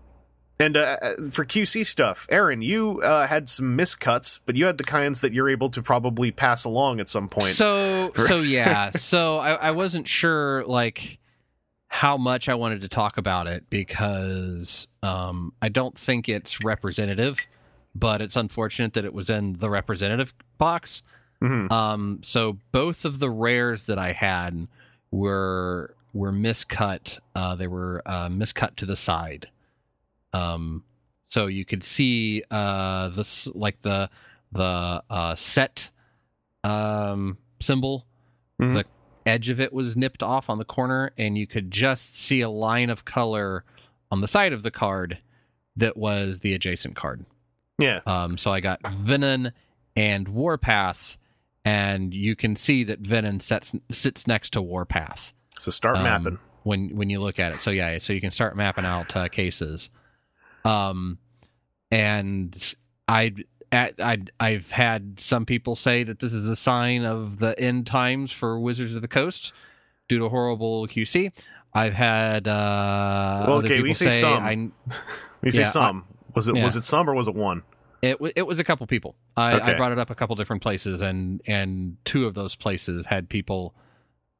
[0.58, 4.76] and uh, uh, for QC stuff, Aaron, you uh, had some miscuts, but you had
[4.76, 7.54] the kinds that you're able to probably pass along at some point.
[7.54, 11.18] So so yeah, so I, I wasn't sure like
[11.92, 17.36] how much I wanted to talk about it because um, I don't think it's representative,
[17.96, 21.02] but it's unfortunate that it was in the representative box.
[21.42, 21.70] Mhm.
[21.70, 24.68] Um, so both of the rares that I had
[25.10, 27.18] were were miscut.
[27.34, 29.48] Uh, they were uh, miscut to the side.
[30.32, 30.84] Um,
[31.28, 34.10] so you could see uh this like the
[34.52, 35.90] the uh set
[36.64, 38.06] um symbol
[38.60, 38.74] Mhm.
[38.74, 38.84] the
[39.26, 42.48] edge of it was nipped off on the corner and you could just see a
[42.50, 43.64] line of color
[44.10, 45.18] on the side of the card
[45.76, 47.24] that was the adjacent card
[47.78, 48.00] Yeah.
[48.06, 49.50] um so i got venom
[49.96, 51.16] and warpath
[51.64, 56.38] and you can see that venom sets, sits next to warpath So start um, mapping.
[56.62, 57.58] when when you look at it.
[57.58, 59.90] So yeah, so you can start mapping out uh, cases.
[60.64, 61.18] Um,
[61.90, 62.74] and
[63.08, 63.34] I
[63.72, 68.32] I I've had some people say that this is a sign of the end times
[68.32, 69.52] for Wizards of the Coast
[70.08, 71.32] due to horrible QC.
[71.72, 74.42] I've had uh, Well, okay, people we say some.
[74.42, 74.52] I,
[75.42, 76.04] you say yeah, some,
[76.34, 76.64] was it yeah.
[76.64, 77.62] was it some or was it one?
[78.02, 79.14] It it was a couple people.
[79.36, 83.06] I, I brought it up a couple different places, and and two of those places
[83.06, 83.74] had people,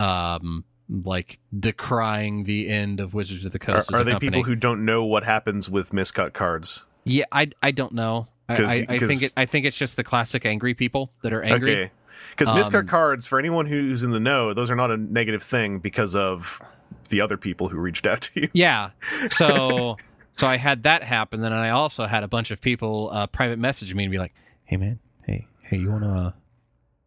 [0.01, 3.93] um, like decrying the end of Wizards of the Are, Coast.
[3.93, 4.31] as are a they company.
[4.31, 6.85] people who don't know what happens with miscut cards?
[7.05, 8.29] Yeah, I I don't know.
[8.51, 9.33] I, I, I think it.
[9.37, 11.77] I think it's just the classic angry people that are angry.
[11.77, 11.91] Okay.
[12.37, 15.43] Because miscut Um, cards, for anyone who's in the know, those are not a negative
[15.43, 16.61] thing because of
[17.09, 18.49] the other people who reached out to you.
[18.53, 18.91] Yeah.
[19.31, 19.97] So
[20.37, 23.59] so I had that happen, then I also had a bunch of people uh, private
[23.59, 24.33] message me and be like,
[24.65, 26.33] "Hey man, hey hey, you wanna uh,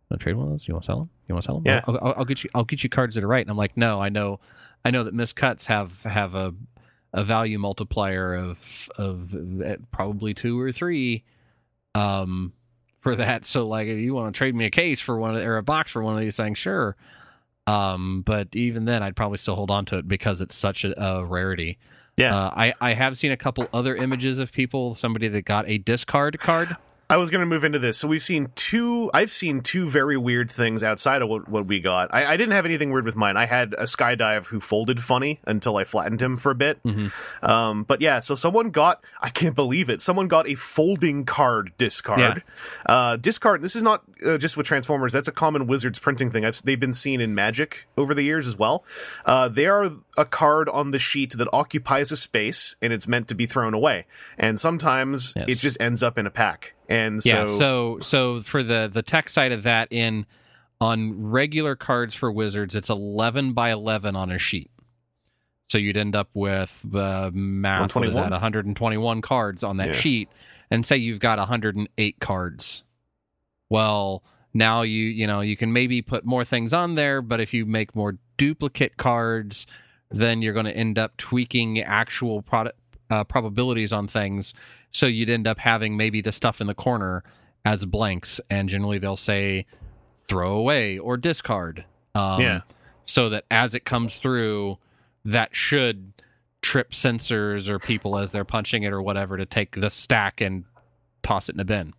[0.09, 0.67] wanna trade one of those?
[0.67, 1.09] You wanna sell them?
[1.27, 1.63] You wanna sell them?
[1.65, 1.81] Yeah.
[1.87, 2.49] I'll, I'll, I'll get you.
[2.53, 4.39] I'll get you cards that are right." And I'm like, "No, I know,
[4.85, 6.53] I know that miscuts have have a
[7.13, 11.23] a value multiplier of of uh, probably two or three,
[11.95, 12.53] um,
[13.01, 13.45] for that.
[13.45, 15.63] So like, if you want to trade me a case for one of, or a
[15.63, 16.95] box for one of these things, sure."
[17.65, 21.01] Um, but even then, I'd probably still hold on to it because it's such a,
[21.01, 21.77] a rarity.
[22.17, 22.35] Yeah.
[22.35, 25.77] Uh, I I have seen a couple other images of people, somebody that got a
[25.77, 26.75] discard card.
[27.09, 27.97] I was going to move into this.
[27.97, 29.11] So we've seen two.
[29.13, 32.11] I've seen two very weird things outside of what, what we got.
[32.13, 33.37] I, I didn't have anything weird with mine.
[33.37, 36.79] I had a skydive who folded funny until I flattened him for a bit.
[37.41, 39.03] Um, but yeah, so someone got.
[39.21, 40.01] I can't believe it.
[40.01, 42.43] Someone got a folding card discard.
[42.85, 43.61] Uh, discard.
[43.61, 45.13] This is not uh, just with Transformers.
[45.13, 46.45] That's a common Wizards printing thing.
[46.45, 48.83] I've, they've been seen in Magic over the years as well.
[49.25, 53.27] Uh, they are a card on the sheet that occupies a space and it's meant
[53.27, 54.05] to be thrown away.
[54.37, 55.45] And sometimes Yes.
[55.49, 56.73] it just ends up in a pack.
[56.89, 57.57] And so, yeah.
[57.57, 60.25] So so for the the tech side of that, in
[60.81, 64.69] on regular cards for wizards, it's eleven by eleven on a sheet.
[65.69, 67.95] So you'd end up with the math.
[67.95, 68.29] What is 121?
[68.29, 68.31] that?
[68.31, 69.93] 121 cards on that Yeah.
[69.93, 70.29] sheet,
[70.69, 72.83] and say you've got 108 cards.
[73.69, 77.53] Well, now you you know you can maybe put more things on there, but if
[77.53, 79.65] you make more duplicate cards,
[80.11, 82.77] then you're going to end up tweaking actual product
[83.09, 84.53] uh, probabilities on things.
[84.93, 87.23] So you'd end up having maybe the stuff in the corner
[87.65, 89.65] as blanks, and generally they'll say
[90.27, 91.85] throw away or discard.
[92.15, 92.61] Um, Yeah.
[93.05, 94.77] So that as it comes through,
[95.25, 96.13] that should
[96.61, 100.63] trip sensors or people as they're punching it or whatever to take the stack and
[101.21, 101.93] toss it in a bin.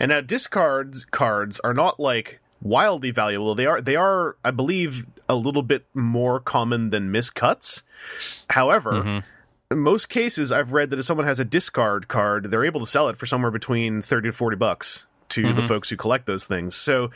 [0.00, 3.54] And now discards cards are not like wildly valuable.
[3.54, 7.82] They are they are I believe a little bit more common than miscuts.
[8.50, 9.24] However, Mhm.
[9.70, 12.86] In most cases I've read that if someone has a discard card, they're able to
[12.86, 15.68] sell it for somewhere between 30 to 40 bucks to the Mhm.
[15.68, 16.76] folks who collect those things.
[16.76, 17.10] So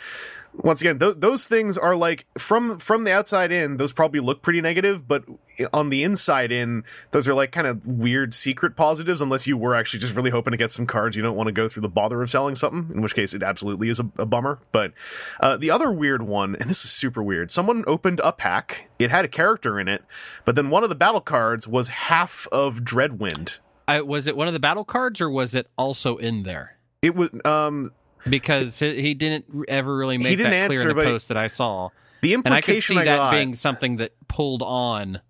[0.53, 4.43] once again, th- those things are like from from the outside in, those probably look
[4.43, 5.25] pretty negative, but
[5.73, 9.21] on the inside in, those are like kind of weird secret positives.
[9.21, 11.53] Unless you were actually just really hoping to get some cards, you don't want to
[11.53, 12.95] go through the bother of selling something.
[12.95, 14.59] In which case, it absolutely is a, a bummer.
[14.73, 14.93] But
[15.41, 17.51] uh, the other weird one, and this is super weird.
[17.51, 18.91] Someone opened a pack.
[18.99, 20.05] It had a character in it,
[20.45, 23.59] but then one of the battle cards was half of Dreadwing.
[23.87, 26.77] I, was it one of the battle cards or was it also in there?
[27.03, 27.93] It was um
[28.29, 31.89] Because he didn't ever really make didn't that clear in the post that I saw.
[32.23, 33.31] the and I could implication see I, that got.
[33.33, 35.21] being something that pulled on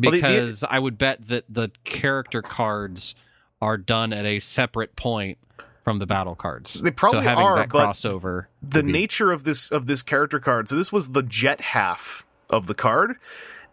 [0.00, 3.14] Well, the- the- because I would bet that the character cards
[3.62, 5.38] are done at a separate point
[5.84, 6.74] from the battle cards.
[6.80, 8.46] They probably so having are, that but crossover.
[8.62, 10.68] the be- nature of this of this character card.
[10.68, 13.16] So this was the jet half of the card.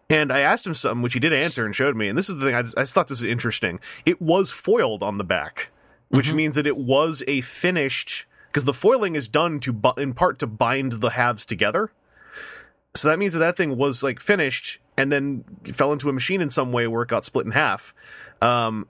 [0.08, 2.08] And I asked him something, which he did answer and showed me.
[2.08, 3.80] And this is the thing I just, I just thought this was interesting.
[4.04, 5.70] It was foiled on the back,
[6.10, 6.36] which Mm-hmm.
[6.36, 8.24] means that it was a finished
[8.56, 11.90] because the foiling is done to bu- in part to bind the halves together.
[12.94, 16.40] So that means that that thing was like finished and then fell into a machine
[16.40, 17.94] in some way where it got split in half.
[18.40, 18.88] Um,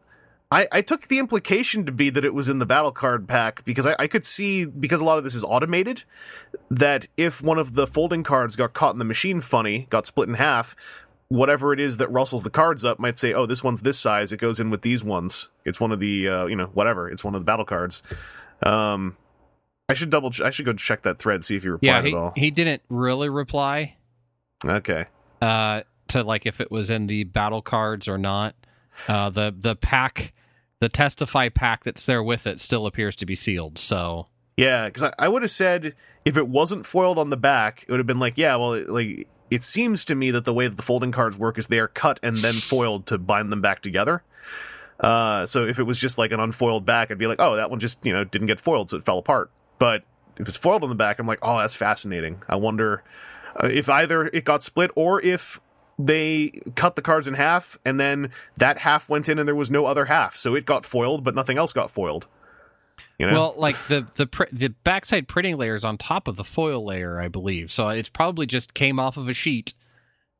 [0.52, 3.64] I, I took the implication to be that it was in the battle card pack
[3.64, 6.04] because I, I could see because a lot of this is automated
[6.70, 10.28] that if one of the folding cards got caught in the machine funny, got split
[10.28, 10.76] in half,
[11.26, 14.30] whatever it is that rustles the cards up might say, "Oh, this one's this size.
[14.30, 15.48] It goes in with these ones.
[15.64, 17.10] It's one of the uh, you know whatever.
[17.10, 18.04] It's one of the battle cards."
[18.62, 19.16] Um,
[19.88, 20.30] I should double.
[20.30, 22.32] Ch- I should go check that thread see if he replied yeah, at he, all.
[22.36, 23.96] he didn't really reply
[24.64, 25.06] Okay.
[25.40, 28.54] uh, to like if it was in the battle cards or not.
[29.08, 30.32] Uh, the the pack
[30.80, 33.78] the testify pack that's there with it still appears to be sealed.
[33.78, 35.94] So Yeah, because I, I would have said
[36.24, 38.88] if it wasn't foiled on the back, it would have been like, yeah, well, it-
[38.88, 41.78] like it seems to me that the way that the folding cards work is they
[41.78, 44.24] are cut and then foiled to bind them back together.
[44.98, 47.70] Uh, so if it was just like an unfoiled back, I'd be like, oh, that
[47.70, 49.50] one just you know didn't get foiled, so it fell apart.
[49.78, 50.04] But
[50.38, 52.42] if it's foiled on the back, I'm like, oh, that's fascinating.
[52.48, 53.02] I wonder
[53.62, 55.60] uh, if either it got split or if
[55.98, 59.70] they cut the cards in half and then that half went in and there was
[59.70, 62.26] no other half, so it got foiled, but nothing else got foiled.
[63.18, 63.32] You know?
[63.32, 66.84] Well, like the the pr- the backside printing layer is on top of the foil
[66.84, 67.72] layer, I believe.
[67.72, 69.74] So it's probably just came off of a sheet,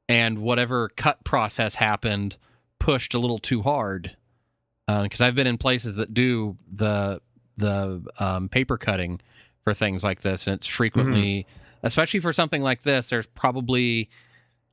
[0.08, 2.36] and whatever cut process happened
[2.78, 4.16] pushed a little too hard.
[4.86, 7.20] Because I've been in places that do the
[7.56, 9.20] the um, paper cutting
[9.64, 11.46] for things like this, and it's frequently,
[11.82, 14.08] especially for something like this, there's probably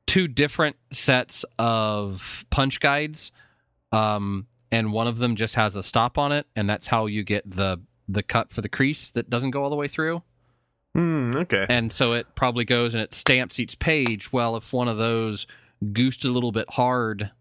[0.05, 3.31] two different sets of punch guides
[3.93, 7.23] um, and one of them just has a stop on it, and that's how you
[7.23, 10.21] get the the cut for the crease that doesn't go all the way through.
[10.93, 11.65] Hmm, okay.
[11.69, 14.33] And so it probably goes and it stamps each page.
[14.33, 15.47] Well, if one of those
[15.93, 17.31] goosed a little bit hard,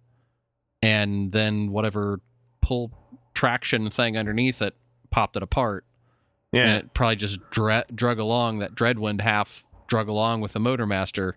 [0.82, 2.20] and then whatever
[2.60, 2.92] pull
[3.34, 4.74] traction thing underneath it
[5.12, 5.84] popped it apart,
[6.50, 6.64] yeah.
[6.64, 11.34] and it probably just dra- drug along that Dreadwing half drug along with the Motormaster.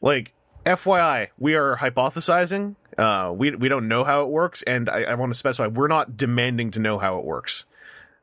[0.00, 0.32] Like
[0.64, 2.76] FYI, we are hypothesizing.
[2.96, 5.88] Uh, we we don't know how it works, and I, I want to specify we're
[5.88, 7.66] not demanding to know how it works,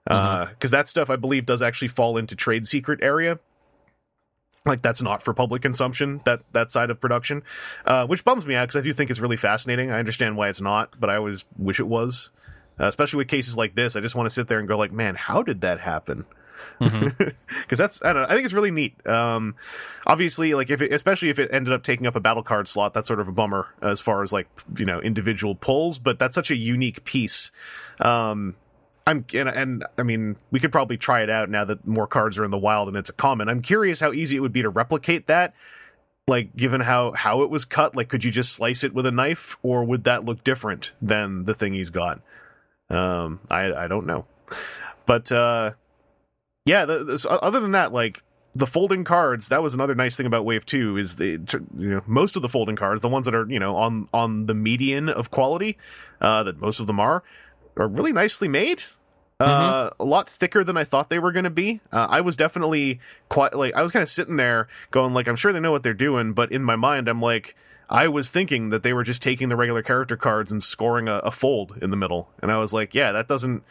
[0.05, 3.39] because that stuff I believe does actually fall into trade secret area.
[4.65, 6.21] Like that's not for public consumption.
[6.25, 7.43] That that side of production,
[7.85, 9.91] uh, which bums me out because I do think it's really fascinating.
[9.91, 12.31] I understand why it's not, but I always wish it was.
[12.79, 14.91] Uh, especially with cases like this, I just want to sit there and go like,
[14.91, 16.25] man, how did that happen?
[16.79, 18.27] because that's I don't know.
[18.27, 19.05] I think it's really neat.
[19.07, 19.55] Um,
[20.05, 22.93] obviously, like if it, especially if it ended up taking up a battle card slot,
[22.93, 25.99] that's sort of a bummer as far as like you know individual pulls.
[25.99, 27.51] But that's such a unique piece.
[27.99, 28.55] Um,
[29.05, 32.37] I'm and, and I mean we could probably try it out now that more cards
[32.37, 33.49] are in the wild and it's a common.
[33.49, 35.53] I'm curious how easy it would be to replicate that.
[36.27, 39.11] Like given how how it was cut, like could you just slice it with a
[39.11, 42.21] knife, or would that look different than the thing he's got?
[42.93, 44.25] Um, I I don't know,
[45.05, 45.71] but uh,
[46.65, 46.85] yeah.
[46.85, 48.23] The, the, so other than that, like
[48.55, 51.39] the folding cards, that was another nice thing about Wave Two is the
[51.77, 54.45] you know most of the folding cards, the ones that are you know on on
[54.45, 55.77] the median of quality,
[56.21, 57.23] uh, that most of them are,
[57.77, 58.83] are really nicely made.
[59.39, 61.81] Uh, a lot thicker than I thought they were going to be.
[61.91, 65.35] Uh, I was definitely quite like I was kind of sitting there going like I'm
[65.35, 67.55] sure they know what they're doing, but in my mind I'm like
[67.93, 71.17] I was thinking that they were just taking the regular character cards and scoring a,
[71.19, 73.63] a fold in the middle, and I was like, yeah, that doesn't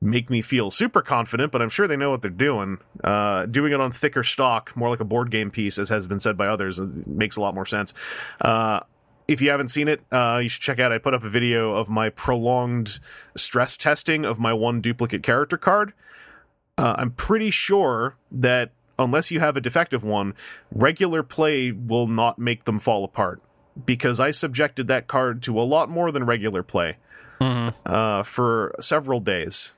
[0.00, 2.78] make me feel super confident, but I'm sure they know what they're doing.
[3.04, 6.18] Uh, doing it on thicker stock, more like a board game piece, as has been
[6.18, 7.94] said by others, makes a lot more sense.
[8.40, 8.80] Uh,
[9.28, 10.90] if you haven't seen it, uh, you should check out.
[10.90, 12.98] I put up a video of my prolonged
[13.36, 15.92] stress testing of my one duplicate character card.
[16.76, 20.34] Uh, I'm pretty sure that unless you have a defective one,
[20.72, 23.40] regular play will not make them fall apart
[23.84, 26.96] because I subjected that card to a lot more than regular play
[27.86, 29.74] uh, for several days.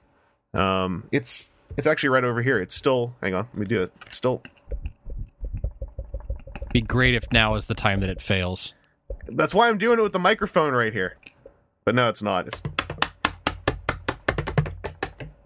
[0.53, 2.61] Um, it's it's actually right over here.
[2.61, 3.15] It's still.
[3.23, 3.93] Hang on, let me do it.
[4.07, 4.43] It's still.
[6.73, 8.75] Be great if now is the time that it fails.
[9.27, 11.17] That's why I'm doing it with the microphone right here.
[11.85, 12.49] But no, it's not.
[12.49, 12.63] It's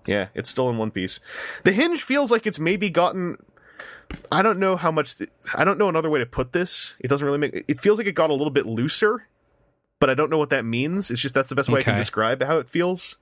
[0.06, 1.20] yeah, it's still in one piece.
[1.64, 3.36] The hinge feels like it's maybe gotten.
[4.30, 5.16] I don't know how much.
[5.54, 6.96] I don't know another way to put this.
[7.00, 7.64] It doesn't really make.
[7.68, 9.26] It feels like it got a little bit looser,
[10.00, 11.10] but I don't know what that means.
[11.10, 13.18] It's just that's the best way I can describe how it feels.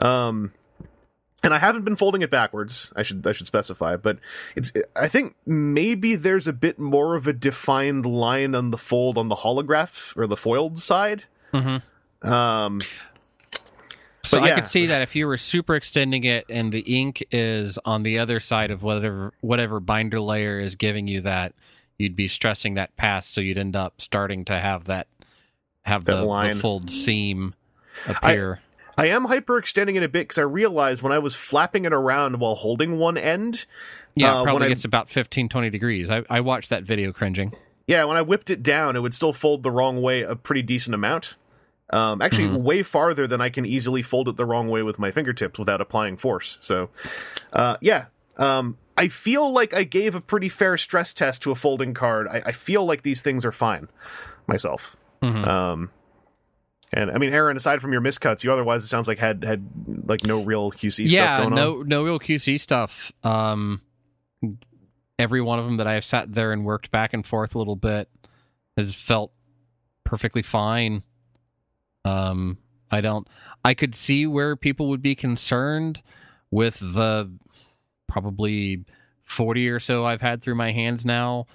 [0.00, 0.52] Um,
[1.42, 2.92] and I haven't been folding it backwards.
[2.96, 4.18] I should I should specify, but
[4.56, 4.72] it's.
[4.96, 9.28] I think maybe there's a bit more of a defined line on the fold on
[9.28, 11.24] the holograph or the foiled side.
[11.52, 11.82] Mhm.
[12.22, 12.80] Um,
[14.24, 17.24] So But I could see that if you were super extending it and the ink
[17.30, 21.52] is on the other side of whatever whatever binder layer is giving you that,
[21.98, 25.06] you'd be stressing that pass, so you'd end up starting to have that
[25.82, 26.54] have That the, line.
[26.56, 27.54] the fold seam
[28.06, 28.60] appear.
[28.96, 32.40] I am hyperextending it a bit because I realized when I was flapping it around
[32.40, 33.66] while holding one end,
[34.14, 36.08] yeah, uh, it probably I- gets about 15, 20 degrees.
[36.10, 37.52] I, I watched that video cringing.
[37.86, 40.62] yeah, when I whipped it down, it would still fold the wrong way a pretty
[40.62, 41.34] decent amount.
[41.90, 45.10] Um, actually, way farther than I can easily fold it the wrong way with my
[45.10, 46.56] fingertips without applying force.
[46.60, 46.90] So,
[47.52, 48.06] uh, yeah.
[48.36, 52.26] Um, I feel like I gave a pretty fair stress test to a folding card.
[52.28, 53.88] I, I feel like these things are fine
[54.46, 54.96] myself.
[55.22, 55.90] Um,
[56.92, 59.66] and I mean, Aaron, aside from your miscuts, you otherwise it sounds like had had
[60.06, 61.54] like no real QC stuff yeah, going on.
[61.54, 63.12] no no real QC stuff.
[63.24, 63.80] Um,
[65.18, 67.58] every one of them that I have sat there and worked back and forth a
[67.58, 68.08] little bit
[68.76, 69.32] has felt
[70.04, 71.02] perfectly fine.
[72.04, 72.58] Um,
[72.90, 73.26] I don't.
[73.64, 76.02] I could see where people would be concerned
[76.50, 77.30] with the
[78.06, 78.84] probably
[79.24, 81.46] 40 or so I've had through my hands now.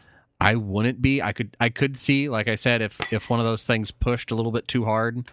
[0.41, 1.22] I wouldn't be.
[1.22, 4.32] I could I could see, like I said, if if one of those things pushed
[4.32, 5.30] a little bit too hard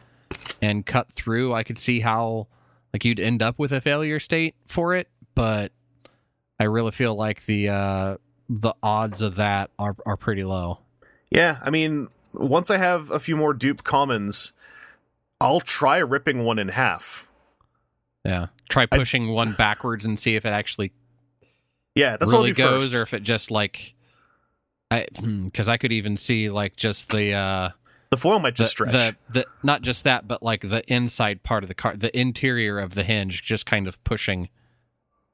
[0.61, 2.49] and cut through, I could see how
[2.93, 5.71] like you'd end up with a failure state for it, but
[6.59, 8.17] I really feel like the uh
[8.49, 10.81] the odds of that are are pretty low.
[11.31, 14.55] Yeah, I mean, once I have a few more dupe commons,
[15.41, 17.29] I'll try ripping one in half.
[18.25, 18.47] Yeah.
[18.69, 20.93] Try pushing one backwards and see if it actually
[21.95, 22.95] Yeah, that's really goes first.
[22.95, 23.95] or if it just like
[24.91, 25.07] I
[25.45, 27.71] because I could even see like just the uh
[28.11, 28.93] the foil might the, just stretch.
[28.93, 32.79] the the not just that but like the inside part of the car the interior
[32.79, 34.49] of the hinge just kind of pushing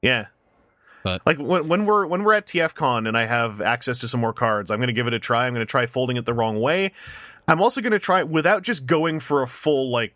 [0.01, 0.27] yeah.
[1.03, 4.19] But- like when, when we're when we're at TFCon and I have access to some
[4.21, 5.47] more cards, I'm going to give it a try.
[5.47, 6.91] I'm going to try folding it the wrong way.
[7.47, 10.13] I'm also going to try without just going for a full like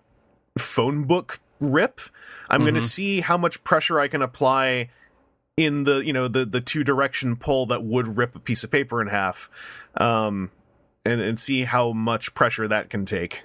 [0.57, 2.01] phone book rip.
[2.49, 4.89] I'm going to see how much pressure I can apply
[5.57, 8.71] in the you know the the two direction pull that would rip a piece of
[8.71, 9.49] paper in half,
[9.95, 10.51] um,
[11.03, 13.43] and and see how much pressure that can take.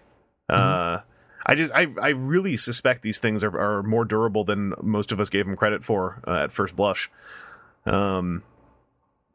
[0.48, 1.00] Uh,
[1.46, 5.18] I just I I really suspect these things are are more durable than most of
[5.18, 7.10] us gave them credit for uh, at first blush.
[7.86, 8.44] Um,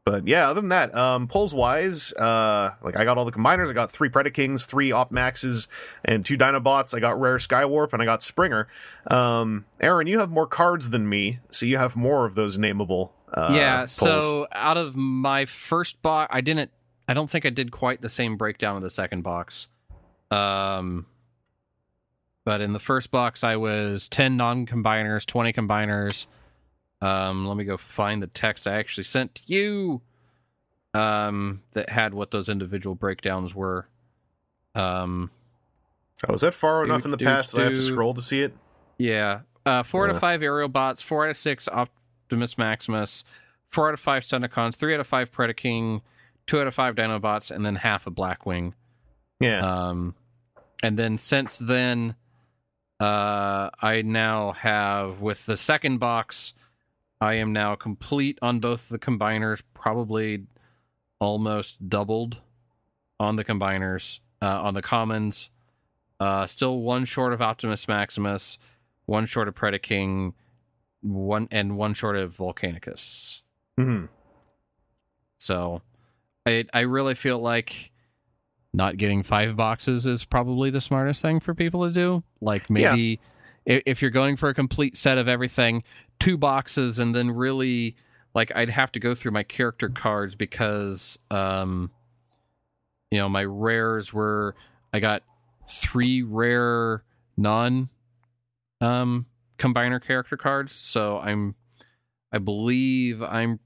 [0.07, 3.69] but yeah, other than that, um, pulls wise, uh, like I got all the combiners.
[3.69, 5.67] I got three Predakings, three Op Maxes,
[6.05, 6.95] and two Dinobots.
[6.95, 8.69] I got Rare Skywarp, and I got Springer.
[9.11, 13.09] Um, Aaron, you have more cards than me, so you have more of those nameable.
[13.33, 16.71] Uh, yeah so out of my first box i didn't
[17.09, 19.67] i don't think i did quite the same breakdown of the second box
[20.31, 21.05] um
[22.45, 26.25] but in the first box i was 10 non-combiners 20 combiners
[27.01, 30.01] um let me go find the text i actually sent to you
[30.93, 33.87] um that had what those individual breakdowns were
[34.75, 35.29] um
[36.27, 38.21] oh, is that far enough in the do, past that I have to scroll to
[38.21, 38.53] see it?
[38.97, 39.41] Yeah.
[39.65, 43.23] Uh, four out of five aerial bots, four out of six Optimus Maximus,
[43.69, 46.01] four out of five Stunticons, three out of five Predaking,
[46.45, 48.73] two out of five Dinobots, and then half a Blackwing.
[49.39, 50.15] Yeah, Um,
[50.81, 52.15] and then since then,
[52.99, 56.53] uh, I now have with the second box,
[57.20, 60.43] I am now complete on both the combiners, probably
[61.20, 62.41] almost doubled
[63.20, 65.49] on the combiners, uh, on the commons.
[66.20, 68.57] Uh, still one short of Optimus Maximus,
[69.05, 70.34] one short of Predaking,
[71.01, 73.41] one and one short of Volcanicus.
[73.78, 74.05] hmm
[75.38, 75.82] So
[76.45, 77.91] I I really feel like
[78.74, 82.24] not getting five boxes is probably the smartest thing for people to do.
[82.41, 83.28] Like maybe i
[83.68, 85.84] if you're going for a complete set of everything,
[86.20, 87.95] two boxes and then really
[88.34, 91.91] like I'd have to go through my character cards because um
[93.11, 94.55] you know my rares were
[94.93, 95.24] I got
[95.70, 97.03] three rare
[97.36, 97.89] non
[98.82, 99.26] um
[99.57, 101.55] combiner character cards, so I'm
[102.32, 103.59] I believe I'm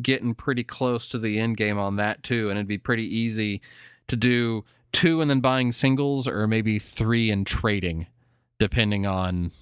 [0.00, 3.60] getting pretty close to the end game on that too, and it'd be pretty easy
[4.08, 8.06] to do two and then buying singles, or maybe three and trading,
[8.58, 9.52] depending on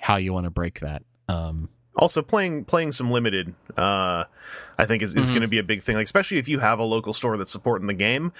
[0.00, 1.02] how you want to break that.
[1.28, 4.24] Um, Also, playing playing some limited, uh,
[4.78, 5.30] I think is, is Mhm.
[5.30, 5.96] going to be a big thing.
[5.96, 8.32] Like, especially if you have a local store that's supporting the game,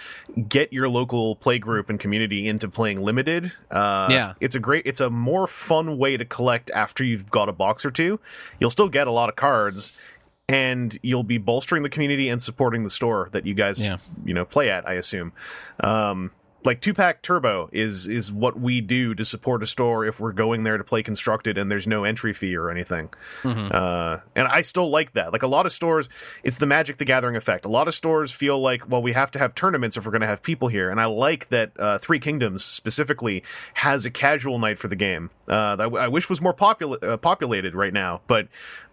[0.49, 3.53] get your local play group and community into playing limited.
[3.71, 4.33] Uh, Yeah.
[4.41, 7.85] it's a great, it's a more fun way to collect after you've got a box
[7.85, 8.21] or two.
[8.61, 9.93] You'll still get a lot of cards,
[10.49, 13.97] and you'll be bolstering the community and supporting the store that you guys, Yeah.
[14.25, 14.89] you know, play at.
[14.89, 15.33] I assume.
[15.81, 16.31] Um,
[16.63, 20.33] like two pack turbo is is what we do to support a store if we're
[20.33, 23.09] going there to play constructed and there's no entry fee or anything.
[23.43, 23.75] mhm.
[23.75, 25.33] Uh, and I still like that.
[25.33, 26.09] Like a lot of stores,
[26.45, 27.65] it's the Magic the Gathering effect.
[27.65, 30.21] A lot of stores feel like, well, we have to have tournaments if we're going
[30.21, 30.91] to have people here.
[30.91, 33.43] And I like that uh, Three Kingdoms specifically
[33.75, 35.31] has a casual night for the game.
[35.49, 38.49] Uh, that I wish was more popula- uh, populated right now, but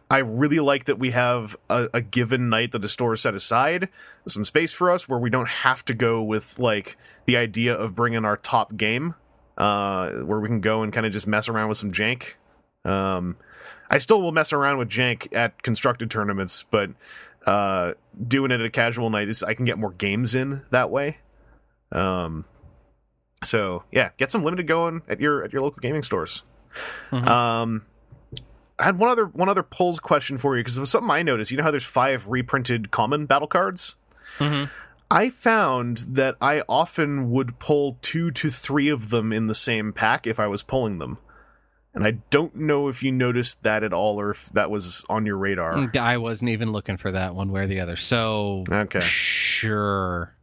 [0.09, 3.89] I really like that we have a, a given night that the store set aside,
[4.27, 7.93] some space for us where we don't have to go with like the idea of
[7.95, 9.15] bringing our top game,
[9.57, 12.35] uh, where we can go and kind of just mess around with some jank.
[12.85, 13.35] Um,
[13.89, 16.91] I still will mess around with jank at constructed tournaments, but
[17.45, 17.93] uh,
[18.25, 21.17] doing it at a casual night is I can get more games in that way.
[21.91, 22.45] Um,
[23.43, 26.43] so yeah, get some limited going at your at your local gaming stores.
[27.11, 27.27] Mhm.
[27.27, 27.85] Um,
[28.79, 31.23] I had one other one other polls question for you because it was something I
[31.23, 31.51] noticed.
[31.51, 33.95] You know how there's five reprinted common battle cards.
[34.39, 34.69] Mhm.
[35.09, 39.93] I found that I often would pull two to three of them in the same
[39.93, 41.17] pack if I was pulling them.
[41.95, 45.25] And I don't know if you noticed that at all or if that was on
[45.25, 45.89] your radar.
[45.99, 47.95] I wasn't even looking for that one way or the other.
[47.95, 48.99] So Okay.
[48.99, 50.35] sure.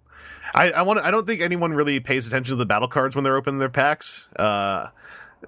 [0.54, 3.22] I, I want I don't think anyone really pays attention to the battle cards when
[3.22, 4.28] they're opening their packs.
[4.36, 4.88] Uh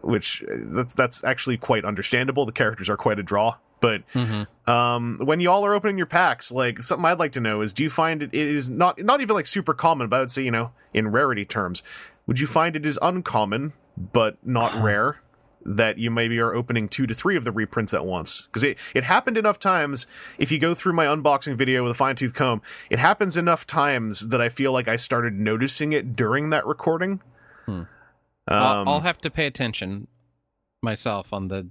[0.02, 2.46] which uh, that's that's actually quite understandable.
[2.46, 3.56] The characters are quite a draw.
[3.78, 4.70] But Mm-hmm.
[4.70, 7.82] um, when y'all are opening your packs, like something I'd like to know is, do
[7.82, 10.42] you find it, it is not not even like super common, but I would say
[10.42, 11.82] you know in rarity terms,
[12.26, 13.74] would you find it is uncommon
[14.12, 15.20] but not rare
[15.68, 18.46] that you maybe are opening two to three of the reprints at once?
[18.46, 20.06] Because it it happened enough times.
[20.38, 23.66] If you go through my unboxing video with a fine tooth comb, it happens enough
[23.66, 27.20] times that I feel like I started noticing it during that recording.
[27.66, 27.82] Hmm.
[28.48, 30.06] Um, I'll, I'll have to pay attention
[30.82, 31.68] myself on the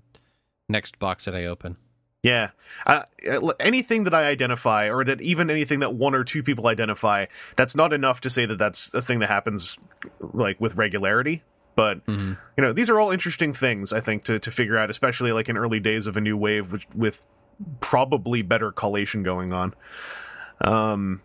[0.68, 1.78] next box that I open.
[2.24, 2.50] Yeah.
[2.88, 6.68] Uh, uh, anything that I identify, or that even anything that one or two people
[6.68, 9.78] identify, that's not enough to say that that's a thing that happens
[10.20, 11.44] like with regularity.
[11.76, 12.34] But Mm-hmm.
[12.58, 15.50] you know, these are all interesting things I think to to figure out, especially like
[15.50, 17.28] in early days of a new wave with, with
[17.80, 19.76] probably better collation going on.
[20.62, 21.22] Um,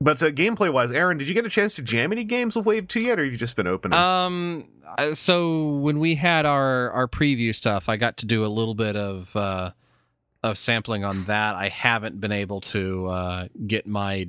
[0.00, 2.66] but uh, gameplay wise, Aaron, did you get a chance to jam any games with
[2.66, 3.98] Wave Two yet, or you just been opening?
[3.98, 4.68] Um.
[5.14, 8.96] So when we had our our preview stuff, I got to do a little bit
[8.96, 9.72] of uh,
[10.42, 11.56] of sampling on that.
[11.56, 14.28] I haven't been able to uh, get my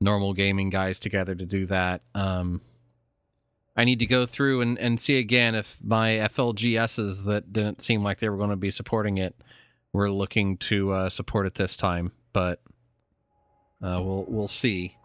[0.00, 2.02] normal gaming guys together to do that.
[2.14, 2.60] Um.
[3.76, 8.02] I need to go through and, and see again if my FLGSs that didn't seem
[8.02, 9.36] like they were going to be supporting it
[9.92, 12.60] were looking to uh, support it this time, but
[13.80, 14.96] uh, we'll we'll see.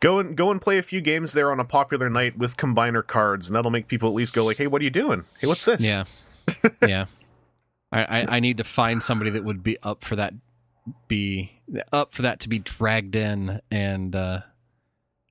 [0.00, 3.06] Go and go and play a few games there on a popular night with combiner
[3.06, 5.24] cards, and that'll make people at least go like, "Hey, what are you doing?
[5.38, 6.04] Hey, what's this?" Yeah,
[6.86, 7.06] yeah.
[7.92, 10.32] I, I I need to find somebody that would be up for that,
[11.06, 11.60] be
[11.92, 14.40] up for that to be dragged in and uh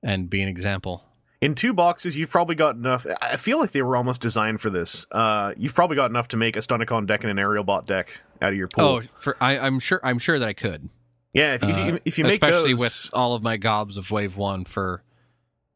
[0.02, 1.04] and be an example.
[1.40, 3.06] In two boxes, you've probably got enough.
[3.22, 5.06] I feel like they were almost designed for this.
[5.10, 8.20] Uh, you've probably got enough to make a Stunticon deck and an Aerial Bot deck
[8.42, 8.84] out of your pool.
[8.84, 10.90] Oh, for I, I'm sure I'm sure that I could.
[11.32, 13.96] Yeah, if, if, Uh, you, if you make especially those, with all of my gobs
[13.96, 15.02] of wave one for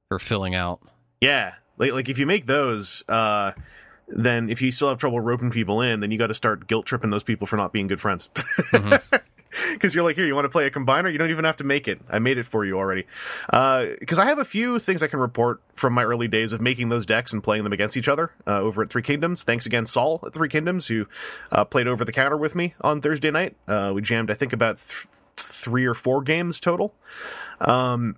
[0.09, 0.80] for filling out.
[1.20, 3.52] yeah, like, like if you make those, uh,
[4.09, 6.86] then if you still have trouble roping people in, then you got to start guilt
[6.86, 8.28] tripping those people for not being good friends.
[8.34, 9.16] Mm-hmm.
[9.72, 11.12] Because you're like, here, you want to play a combiner?
[11.12, 12.00] You don't even have to make it.
[12.11, 13.07] I made it for you already.
[13.46, 16.88] Because I have a few things I can report from my early days of making
[16.88, 19.44] those decks and playing them against each other uh, over at Three Kingdoms.
[19.44, 21.07] Thanks again, Saul at Three Kingdoms, who
[21.52, 23.55] uh, played over the counter with me on Thursday night.
[23.68, 25.07] Uh, we jammed, I think, about th-
[25.65, 26.95] three or four games total.
[27.61, 28.17] Um,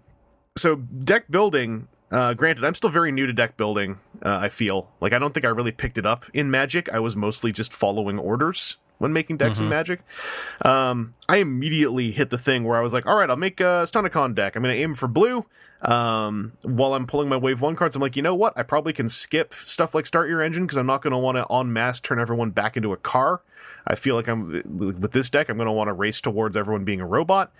[0.56, 1.88] so deck building.
[2.10, 3.98] Uh, granted, I'm still very new to deck building.
[4.24, 6.88] Uh, I feel like I don't think I really picked it up in Magic.
[6.92, 10.00] I was mostly just following orders when making decks in Magic.
[10.64, 13.84] Um, I immediately hit the thing where I was like, "All right, I'll make a
[13.84, 14.56] Stunticon deck.
[14.56, 15.46] I'm going to aim for blue."
[15.82, 18.54] Um, while I'm pulling my Wave One cards, I'm like, you know what?
[18.56, 21.36] I probably can skip stuff like Start Your Engine because I'm not going to want
[21.36, 23.42] to en masse turn everyone back into a car.
[23.86, 25.48] I feel like I'm with this deck.
[25.48, 27.52] I'm going to want to race towards everyone being a robot.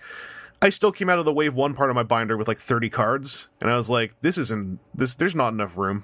[0.61, 2.89] I still came out of the wave one part of my binder with like 30
[2.89, 5.15] cards, and I was like, this isn't this.
[5.15, 6.03] There's not enough room.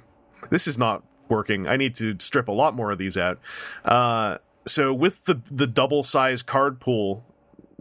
[0.49, 1.67] This is not working.
[1.67, 3.39] I need to strip a lot more of these out.
[3.83, 7.25] Uh, so with the the double size card pool,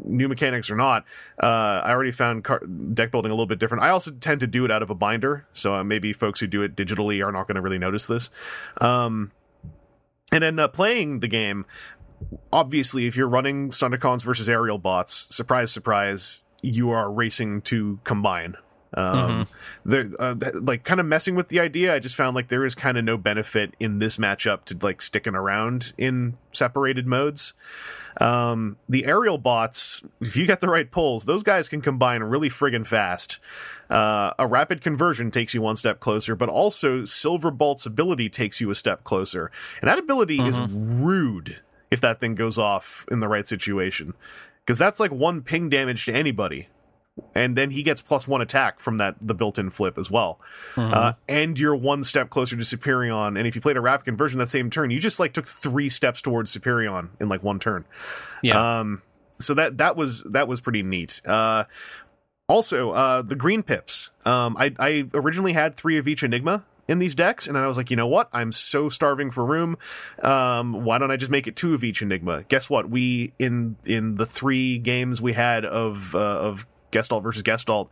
[0.02, 1.04] new mechanics or not,
[1.42, 3.84] uh, I already found car- deck building a little bit different.
[3.84, 6.46] I also tend to do it out of a binder, so uh, maybe folks who
[6.46, 8.30] do it digitally are not going to really notice this.
[8.80, 9.32] Um,
[10.32, 11.66] and then uh, playing the game,
[12.52, 18.56] obviously, if you're running Stunticons versus aerial bots, surprise, surprise, you are racing to combine.
[18.94, 19.48] Um,
[19.84, 21.94] they're uh, like kind of messing with the idea.
[21.94, 25.00] I just found like there is kind of no benefit in this matchup to like
[25.00, 27.54] sticking around in separated modes.
[28.20, 32.50] Um, the aerial bots, if you get the right pulls, those guys can combine really
[32.50, 33.38] friggin' fast.
[33.88, 38.70] Uh, a rapid conversion takes you one step closer, but also Silverbolt's ability takes you
[38.70, 39.50] a step closer.
[39.80, 41.60] And that ability is rude
[41.92, 44.14] if that thing goes off in the right situation.
[44.64, 46.68] Because that's like one ping damage to anybody.
[47.34, 50.40] And then he gets plus one attack from that the built-in flip as well.
[50.76, 53.38] Uh, and you're one step closer to Superion.
[53.38, 55.90] And if you played a rapid conversion that same turn, you just like took three
[55.90, 57.84] steps towards Superion in like one turn.
[58.42, 58.80] Yeah.
[58.80, 59.02] Um,
[59.38, 61.20] so that that was that was pretty neat.
[61.26, 61.64] Uh,
[62.48, 64.10] also, uh, the green pips.
[64.24, 67.66] Um, I I originally had three of each Enigma in these decks, and then I
[67.66, 68.28] was like, you know what?
[68.32, 69.78] I'm so starving for room.
[70.22, 72.44] Um, why don't I just make it two of each Enigma?
[72.44, 72.90] Guess what?
[72.90, 77.88] We in in the three games we had of uh, of Gestalt versus Gestalt.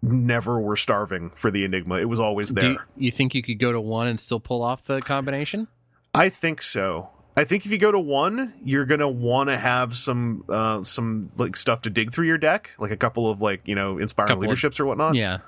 [0.00, 1.96] Never were starving for the Enigma.
[1.96, 2.86] It was always there.
[2.96, 5.68] You think you could go to one and still pull off the combination?
[6.14, 7.10] I think so.
[7.34, 11.30] I think if you go to one, you're gonna want to have some uh, some
[11.36, 14.28] like stuff to dig through your deck, like a couple of like you know inspiring
[14.28, 15.14] Couple of- leaderships or whatnot.
[15.14, 15.38] Yeah.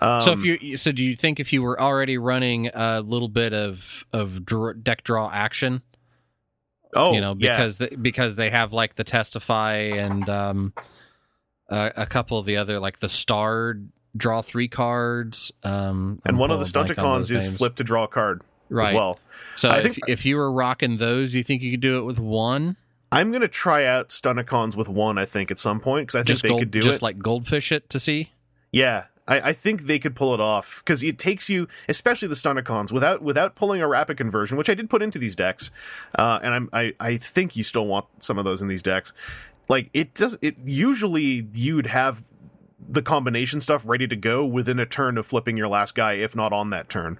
[0.00, 3.28] Um, so if you so do you think if you were already running a little
[3.28, 5.82] bit of of dr- deck draw action,
[6.94, 7.56] oh, you know, yeah.
[7.56, 10.72] because they, because they have like the testify and um
[11.68, 16.38] uh, a couple of the other like the starred draw three cards um and I'm
[16.38, 18.42] one of the pulling a blank on Stunticons is flip to draw a card.
[18.68, 18.88] Right.
[18.88, 19.18] as well.
[19.56, 22.02] So I if, think- if you were rocking those, you think you could do it
[22.02, 22.76] with one?
[23.12, 25.16] I'm gonna try out Stunticons with one.
[25.16, 26.82] I think at some point because I think Just they gold, could do it.
[26.82, 27.02] just it.
[27.02, 28.32] like goldfish it to see.
[28.72, 32.34] Yeah, I, I think they could pull it off because it takes you, especially the
[32.34, 35.70] Stunticons, without without pulling a rapid conversion, which I did put into these decks,
[36.18, 39.12] uh, and I'm, I I think you still want some of those in these decks.
[39.68, 42.24] Like it does, it usually you'd have
[42.88, 46.36] the combination stuff ready to go within a turn of flipping your last guy, if
[46.36, 47.18] not on that turn.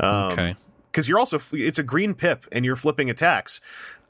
[0.00, 0.56] Um, okay.
[0.92, 3.60] Because you're also it's a green pip and you're flipping attacks.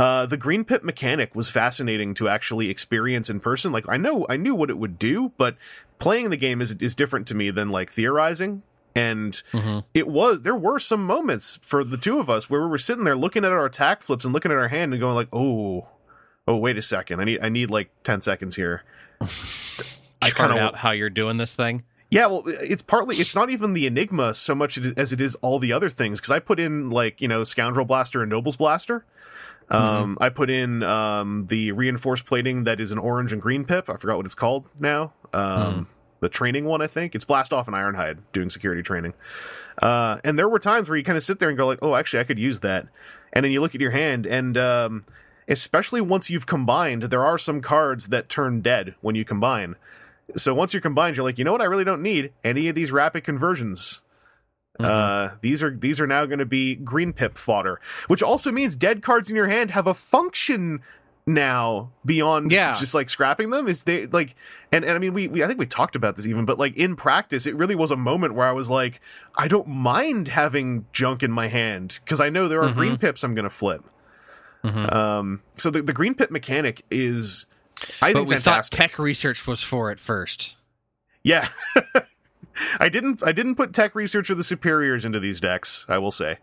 [0.01, 3.70] Uh, the green pip mechanic was fascinating to actually experience in person.
[3.72, 5.57] Like I know I knew what it would do, but
[5.99, 8.62] playing the game is is different to me than like theorizing.
[8.95, 9.85] And Mhm.
[9.95, 13.05] it was there were some moments for the two of us where we were sitting
[13.05, 15.89] there looking at our attack flips and looking at our hand and going like, oh,
[16.49, 18.83] oh wait a second, I need I need like ten seconds here.
[20.20, 21.85] I kinda- out how you're doing this thing.
[22.12, 25.58] Yeah, well, it's partly it's not even the enigma so much as it is all
[25.58, 26.20] the other things.
[26.20, 29.06] Because I put in like you know scoundrel blaster and nobles blaster.
[29.70, 33.88] Um, I put in um the reinforced plating that is an orange and green pip.
[33.88, 35.14] I forgot what it's called now.
[35.32, 35.88] Um,
[36.20, 39.14] the training one, I think it's blast off and ironhide doing security training.
[39.80, 41.94] Uh, and there were times where you kind of sit there and go like, oh,
[41.94, 42.88] actually, I could use that.
[43.32, 45.06] And then you look at your hand, and um,
[45.48, 49.76] especially once you've combined, there are some cards that turn dead when you combine.
[50.36, 51.60] So once you're combined, you're like, you know what?
[51.60, 54.02] I really don't need any of these rapid conversions.
[54.80, 58.74] Uh, these are these are now going to be green pip fodder, which also means
[58.74, 60.80] dead cards in your hand have a function
[61.26, 62.74] now beyond Yeah.
[62.76, 63.68] just like scrapping them.
[63.68, 64.34] Is they like,
[64.72, 66.74] and and I mean, we, we I think we talked about this even, but like
[66.76, 69.00] in practice, it really was a moment where I was like,
[69.36, 73.22] I don't mind having junk in my hand because I know there are green pips
[73.22, 73.84] I'm going to flip.
[74.64, 77.46] Um, so the the green pip mechanic is,
[78.01, 78.72] I But think, we fantastic.
[78.78, 80.57] thought tech research was for it first.
[81.22, 81.49] Yeah.
[82.80, 86.11] I didn't I didn't put tech research or the superiors into these decks, I will
[86.11, 86.39] say.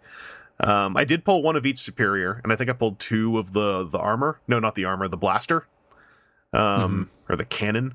[0.60, 3.54] Um, I did pull one of each superior, and I think I pulled two of
[3.54, 4.40] the the armor.
[4.48, 5.68] No, not the armor, the blaster.
[6.52, 7.94] Um or the cannon.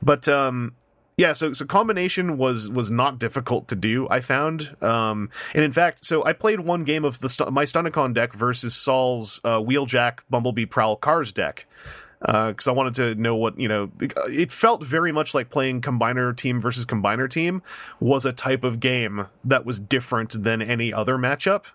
[0.00, 0.74] But um
[1.18, 4.06] yeah, so so combination was was not difficult to do.
[4.10, 8.12] I found, um, and in fact, so I played one game of the my Stunticon
[8.12, 11.64] deck versus Saul's uh, Wheeljack Bumblebee Prowl Cars deck,
[12.22, 13.90] Uh, because I wanted to know what you know.
[14.00, 17.62] Uh, it felt very much like playing combiner team versus combiner team
[18.00, 21.66] was a type of game that was different than any other matchup.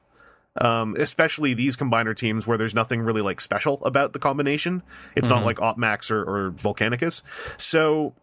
[0.59, 4.83] Um, especially these combiner teams where there's nothing really like special about the combination.
[5.15, 5.45] It's not mm-hmm.
[5.45, 7.21] like Opmax or, or Volcanicus.
[7.55, 8.13] So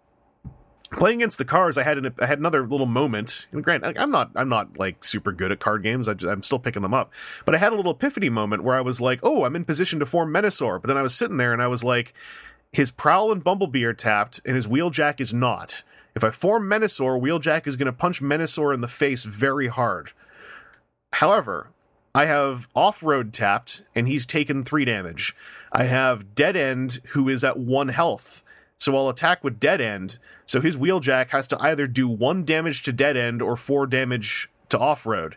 [0.91, 3.47] playing against the cars, I had an, I had another little moment.
[3.53, 6.09] And grant, I'm not I'm not like super good at card games.
[6.09, 7.12] I I'm still picking them up.
[7.45, 9.99] But I had a little epiphany moment where I was like, oh, I'm in position
[9.99, 10.80] to form Menasor.
[10.80, 12.14] But then I was sitting there and I was like,
[12.72, 15.82] his Prowl and Bumblebee are tapped, and his Wheeljack is not.
[16.14, 20.12] If I form Menasor, Wheeljack is going to punch Menasor in the face very hard.
[21.14, 21.68] However,
[22.14, 25.34] I have off road tapped, and he's taken three damage.
[25.72, 28.43] I have Dead End, who is at one health.
[28.79, 30.18] So I'll attack with Dead End.
[30.47, 34.49] So his Wheeljack has to either do one damage to Dead End or four damage
[34.68, 35.37] to off road.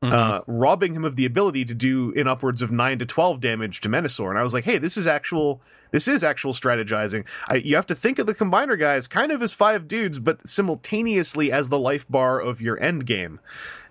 [0.00, 3.80] Uh, robbing him of the ability to do in upwards of nine to twelve damage
[3.80, 5.60] to Menasor, and I was like, "Hey, this is actual,
[5.90, 7.24] this is actual strategizing.
[7.48, 10.48] I, you have to think of the combiner guys kind of as five dudes, but
[10.48, 13.40] simultaneously as the life bar of your end game.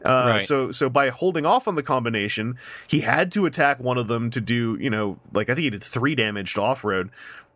[0.06, 0.42] Uh, Right.
[0.42, 2.58] So, so by holding off on the combination,
[2.88, 5.70] he had to attack one of them to do, you know, like I think he
[5.72, 7.10] did three damage to off road.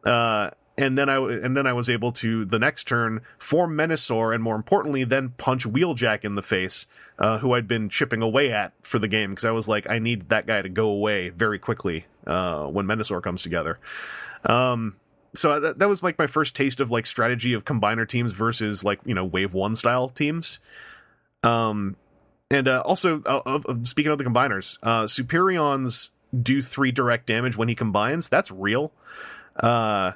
[0.03, 4.34] Uh, and then I and then I was able to the next turn form Menasor
[4.34, 6.88] and more importantly then punch Wheeljack in the face,
[7.19, 9.99] uh, who I'd been chipping away at for the game because I was like I
[9.99, 13.80] need that guy to go away very quickly uh, when Menasor comes together.
[14.45, 14.95] Um,
[15.34, 18.84] so that, that was like my first taste of like strategy of combiner teams versus
[18.84, 20.59] like you know wave one style teams.
[21.43, 21.95] Um,
[22.49, 27.67] and uh, also uh, speaking of the combiners, uh, Superions do three direct damage when
[27.67, 28.30] he combines.
[28.30, 28.91] That's real.
[29.55, 30.13] Uh,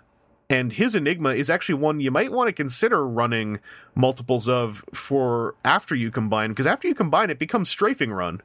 [0.49, 3.59] and his Enigma is actually one you might want to consider running
[3.95, 8.41] multiples of for after you combine, because after you combine, it becomes strafing run.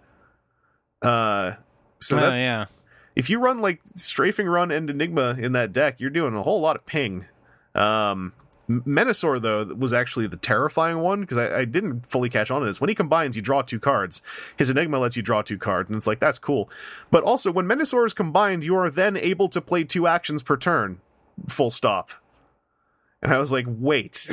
[1.03, 1.55] Uh,
[2.01, 2.66] so oh that, yeah.
[3.14, 6.61] if you run like strafing run and enigma in that deck you're doing a whole
[6.61, 7.26] lot of ping
[7.74, 8.32] um
[8.68, 12.66] Menasor though was actually the terrifying one because I, I didn't fully catch on to
[12.68, 12.80] this.
[12.80, 14.22] When he combines, you draw two cards.
[14.57, 16.70] His Enigma lets you draw two cards, and it's like that's cool.
[17.11, 20.57] But also, when Menasor is combined, you are then able to play two actions per
[20.57, 21.01] turn.
[21.49, 22.11] Full stop.
[23.22, 24.30] And I was like, wait,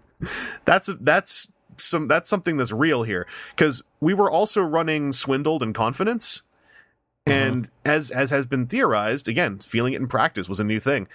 [0.64, 3.26] that's that's some that's something that's real here.
[3.54, 6.42] Because we were also running swindled and confidence.
[7.26, 7.36] Uh-huh.
[7.36, 11.08] And as as has been theorized again feeling it in practice was a new thing.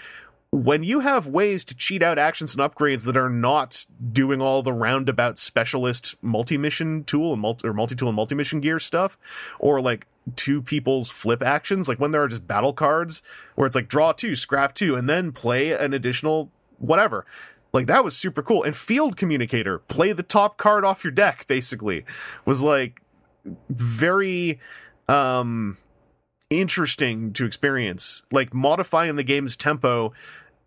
[0.52, 4.64] When you have ways to cheat out actions and upgrades that are not doing all
[4.64, 9.16] the roundabout specialist multi-mission tool and multi or multi-tool and multi-mission gear stuff,
[9.60, 13.22] or like two people's flip actions, like when there are just battle cards
[13.56, 17.26] where it's like draw two, scrap two, and then play an additional whatever.
[17.72, 18.64] Like that was super cool.
[18.64, 22.06] And field communicator, play the top card off your deck, basically,
[22.46, 23.02] was like
[23.70, 24.60] very
[25.08, 25.78] um
[26.50, 28.24] interesting to experience.
[28.32, 30.14] Like modifying the game's tempo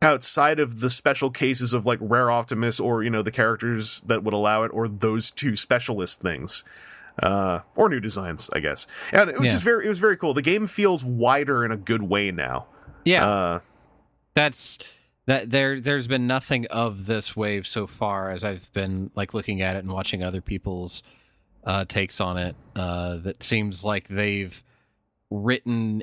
[0.01, 4.25] outside of the special cases of like rare optimus or you know the characters that
[4.25, 6.65] would allow it or those two specialist things
[7.23, 9.53] uh or new designs i guess and it was Yeah.
[9.55, 12.67] just very it was very cool the game feels wider in a good way now
[13.05, 13.61] Yeah, uh
[14.35, 14.79] that's
[15.27, 15.51] that.
[15.51, 19.77] There, there's been nothing of this wave so far as I've been like looking at
[19.77, 21.03] it and watching other people's
[21.65, 22.57] uh, takes on it.
[22.75, 24.61] Uh, that seems like they've
[25.31, 26.03] written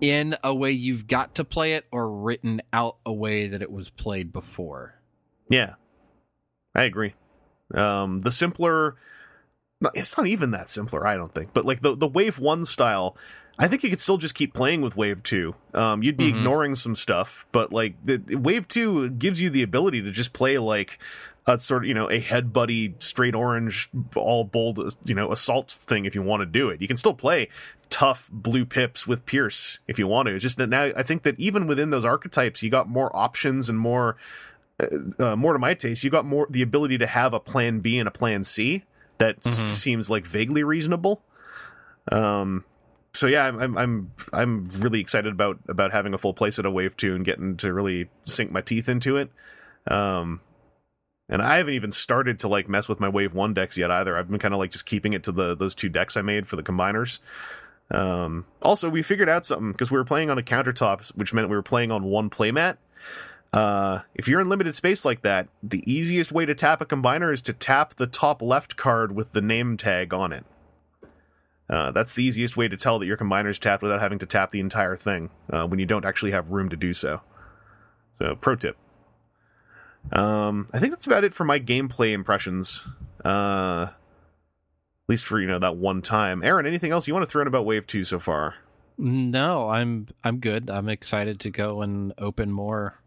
[0.00, 3.70] in a way you've got to play it, or written out a way that it
[3.70, 4.94] was played before.
[5.50, 5.74] yeah
[6.74, 7.14] i agree
[7.74, 8.96] um the simpler
[9.94, 13.16] it's not even that simpler i don't think but like the the wave 1 style
[13.58, 15.54] I think you could still just keep playing with Wave 2.
[15.74, 16.38] Um, you'd be Mhm.
[16.38, 20.56] ignoring some stuff, but like the Wave 2 gives you the ability to just play
[20.56, 20.98] like
[21.46, 25.70] a sort of, you know, a head buddy straight orange, all bold, you know, assault
[25.70, 26.80] thing if you want to do it.
[26.80, 27.48] You can still play
[27.90, 30.34] tough blue pips with Pierce if you want to.
[30.34, 33.68] It's just that now I think that even within those archetypes, you got more options
[33.68, 34.16] and more,
[35.18, 37.98] uh, more to my taste, you got more the ability to have a plan B
[37.98, 38.84] and a plan C
[39.22, 39.68] that Mhm.
[39.70, 41.22] seems like vaguely reasonable.
[42.10, 42.64] Um,
[43.14, 46.72] so yeah, I'm, I'm I'm I'm really excited about about having a full playset of
[46.72, 49.30] Wave Two and getting to really sink my teeth into it.
[49.86, 50.40] Um,
[51.28, 54.16] and I haven't even started to like mess with my Wave One decks yet either.
[54.16, 56.46] I've been kind of like just keeping it to the those two decks I made
[56.48, 57.20] for the combiners.
[57.90, 61.48] Um, also, we figured out something because we were playing on a countertop, which meant
[61.48, 62.78] we were playing on one playmat.
[63.52, 67.32] Uh, if you're in limited space like that, the easiest way to tap a combiner
[67.32, 70.44] is to tap the top left card with the name tag on it.
[71.68, 74.50] Uh, that's the easiest way to tell that your combiner's tapped without having to tap
[74.50, 77.20] the entire thing uh, when you don't actually have room to do so.
[78.18, 78.76] So, pro tip.
[80.12, 82.86] Um, I think that's about it for my gameplay impressions.
[83.24, 86.42] Uh, at least for you know that one time.
[86.42, 88.56] Aaron, anything else you want to throw in about Wave Two so far?
[88.98, 90.68] No, I'm I'm good.
[90.68, 93.01] I'm excited to go and open more.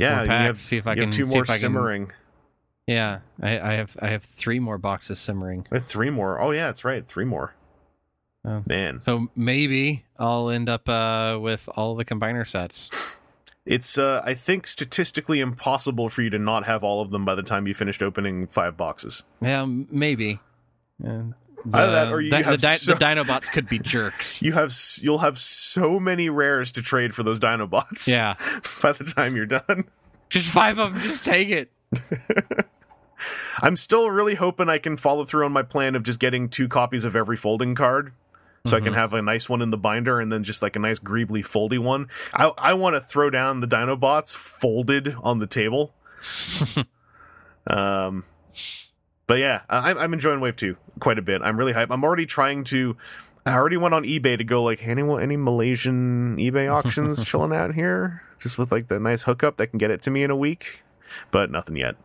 [0.00, 2.12] Yeah, packs, have, see if I can two more I can- simmering.
[2.86, 5.66] Yeah, I, I have I have three more boxes simmering.
[5.78, 6.40] Three more.
[6.40, 7.06] Oh yeah, that's right.
[7.06, 7.54] Three more.
[8.46, 8.62] Oh.
[8.66, 12.88] Man, So maybe I'll end up uh, with all the combiner sets.
[13.66, 17.34] it's uh, I think statistically impossible for you to not have all of them by
[17.34, 19.24] the time you finished opening five boxes.
[19.42, 20.40] Yeah, maybe.
[21.02, 21.22] Yeah.
[21.72, 24.40] Either that or you di- have the, di- so- the Dinobots could be jerks.
[24.42, 28.06] you have you'll have so many rares to trade for those Dinobots.
[28.06, 28.34] Yeah,
[28.82, 29.84] by the time you're done.
[30.30, 31.02] just five of them.
[31.02, 31.70] Just take it.
[33.60, 36.68] I'm still really hoping I can follow through on my plan of just getting two
[36.68, 38.12] copies of every folding card.
[38.66, 38.96] So I can Mhm.
[38.96, 41.78] have a nice one in the binder and then just like a nice greebly foldy
[41.78, 42.08] one.
[42.34, 45.94] I I want to throw down the Dinobots folded on the table.
[47.66, 48.24] um,
[49.28, 51.42] but yeah, I, I'm enjoying Wave Two quite a bit.
[51.42, 51.88] I'm really hyped.
[51.90, 52.96] I'm already trying to.
[53.46, 57.74] I already went on eBay to go like anyone any Malaysian eBay auctions chilling out
[57.74, 60.36] here, just with like the nice hookup that can get it to me in a
[60.36, 60.82] week,
[61.30, 61.96] but nothing yet.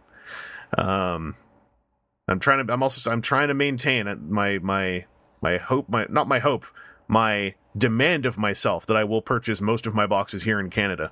[0.78, 1.38] Um,
[2.28, 2.74] I'm trying to.
[2.74, 3.10] I'm also.
[3.10, 5.06] I'm trying to maintain my my
[5.42, 5.88] my hope.
[5.88, 6.66] My not my hope.
[7.08, 11.12] My demand of myself that I will purchase most of my boxes here in Canada.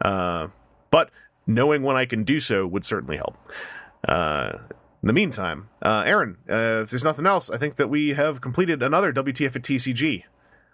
[0.00, 0.48] Uh,
[0.90, 1.10] but
[1.46, 3.36] knowing when I can do so would certainly help.
[4.06, 4.58] Uh,
[5.02, 8.40] in the meantime, uh, Aaron, uh, if there's nothing else, I think that we have
[8.40, 10.24] completed another WTF at TCG.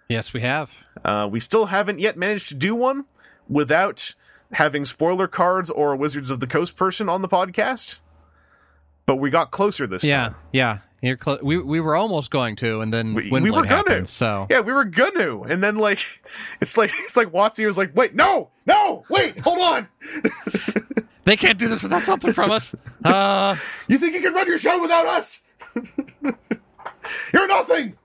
[0.07, 0.69] Yes, we have.
[1.03, 3.05] Uh, we still haven't yet managed to do one
[3.47, 4.13] without
[4.53, 7.99] having spoiler cards or Wizards of the Coast person on the podcast.
[9.05, 10.35] But we got closer this Yeah, time.
[10.51, 10.77] yeah.
[11.01, 14.05] You're clo- we we were almost going to, and then We- we were gonna.
[14.05, 15.99] So Yeah, we were gonna, and then like,
[16.61, 19.87] it's like it's like Watsy was like, "Wait, no, no, wait, hold on.
[21.29, 22.73] they can't do this without something from us.
[23.03, 23.55] Uh,
[23.87, 25.41] You think you can run your show without us?
[27.33, 27.95] You're nothing."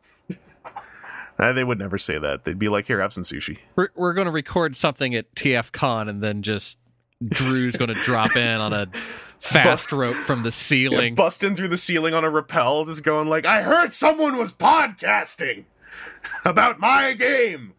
[1.38, 2.44] Uh, they would never say that.
[2.44, 5.72] They'd be like, "Here, have some sushi." we're we're going to record something at TF
[5.72, 6.78] Con, and then just
[7.26, 8.86] Drew's going to drop in on a
[9.38, 11.14] fast rope from the Yeah, ceiling.
[11.16, 15.64] busting through the ceiling on a rappel, just going like, "I heard someone was podcasting
[16.44, 17.72] about my game."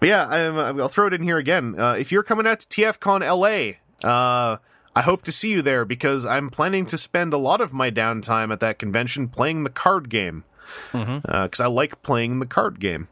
[0.00, 1.78] But yeah, I'm, I'll throw it in here again.
[1.78, 4.56] Uh, if you're coming out to TFCon LA, uh,
[4.96, 7.90] I hope to see you there because I'm planning to spend a lot of my
[7.90, 10.44] downtime at that convention playing the card game.
[10.92, 13.08] because I like playing the card game.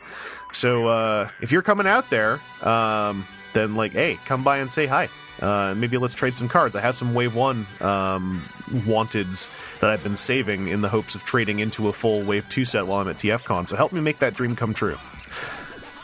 [0.52, 4.86] So uh, if you're coming out there, um, then like, hey, come by and say
[4.86, 5.08] hi.
[5.40, 6.74] Uh, maybe let's trade some cards.
[6.74, 9.48] I have some Wave One um, wanteds
[9.80, 12.86] that I've been saving in the hopes of trading into a full Wave Two set
[12.86, 13.68] while I'm at TFCon.
[13.68, 14.98] So help me make that dream come true.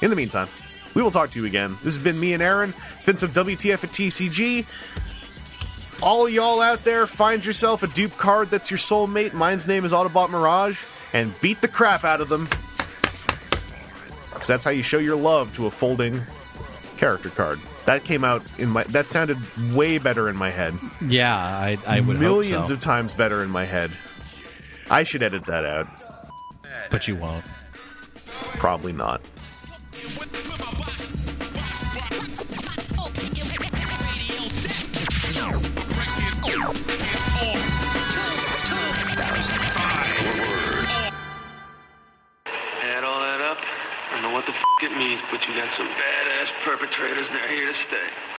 [0.02, 0.48] In the meantime,
[0.94, 1.76] we will talk to you again.
[1.82, 2.72] This has been me and Aaron.
[2.94, 4.66] It's been some WTF at TCG.
[6.02, 9.32] All y'all out there, find yourself a dupe card that's your soulmate.
[9.32, 10.78] Mine's name is Autobot Mirage,
[11.12, 12.48] and beat the crap out of them.
[14.32, 16.22] Because that's how you show your love to a folding
[16.96, 17.60] character card.
[17.86, 18.84] That came out in my.
[18.84, 19.38] That sounded
[19.74, 20.74] way better in my head.
[21.06, 23.90] Yeah, I, I would Millions so, of times better in my head.
[24.90, 25.86] I should edit that out.
[26.90, 27.44] but you won't.
[28.58, 29.20] Probably not.
[44.54, 48.33] F it means, but you got some badass perpetrators, and they're here to stay.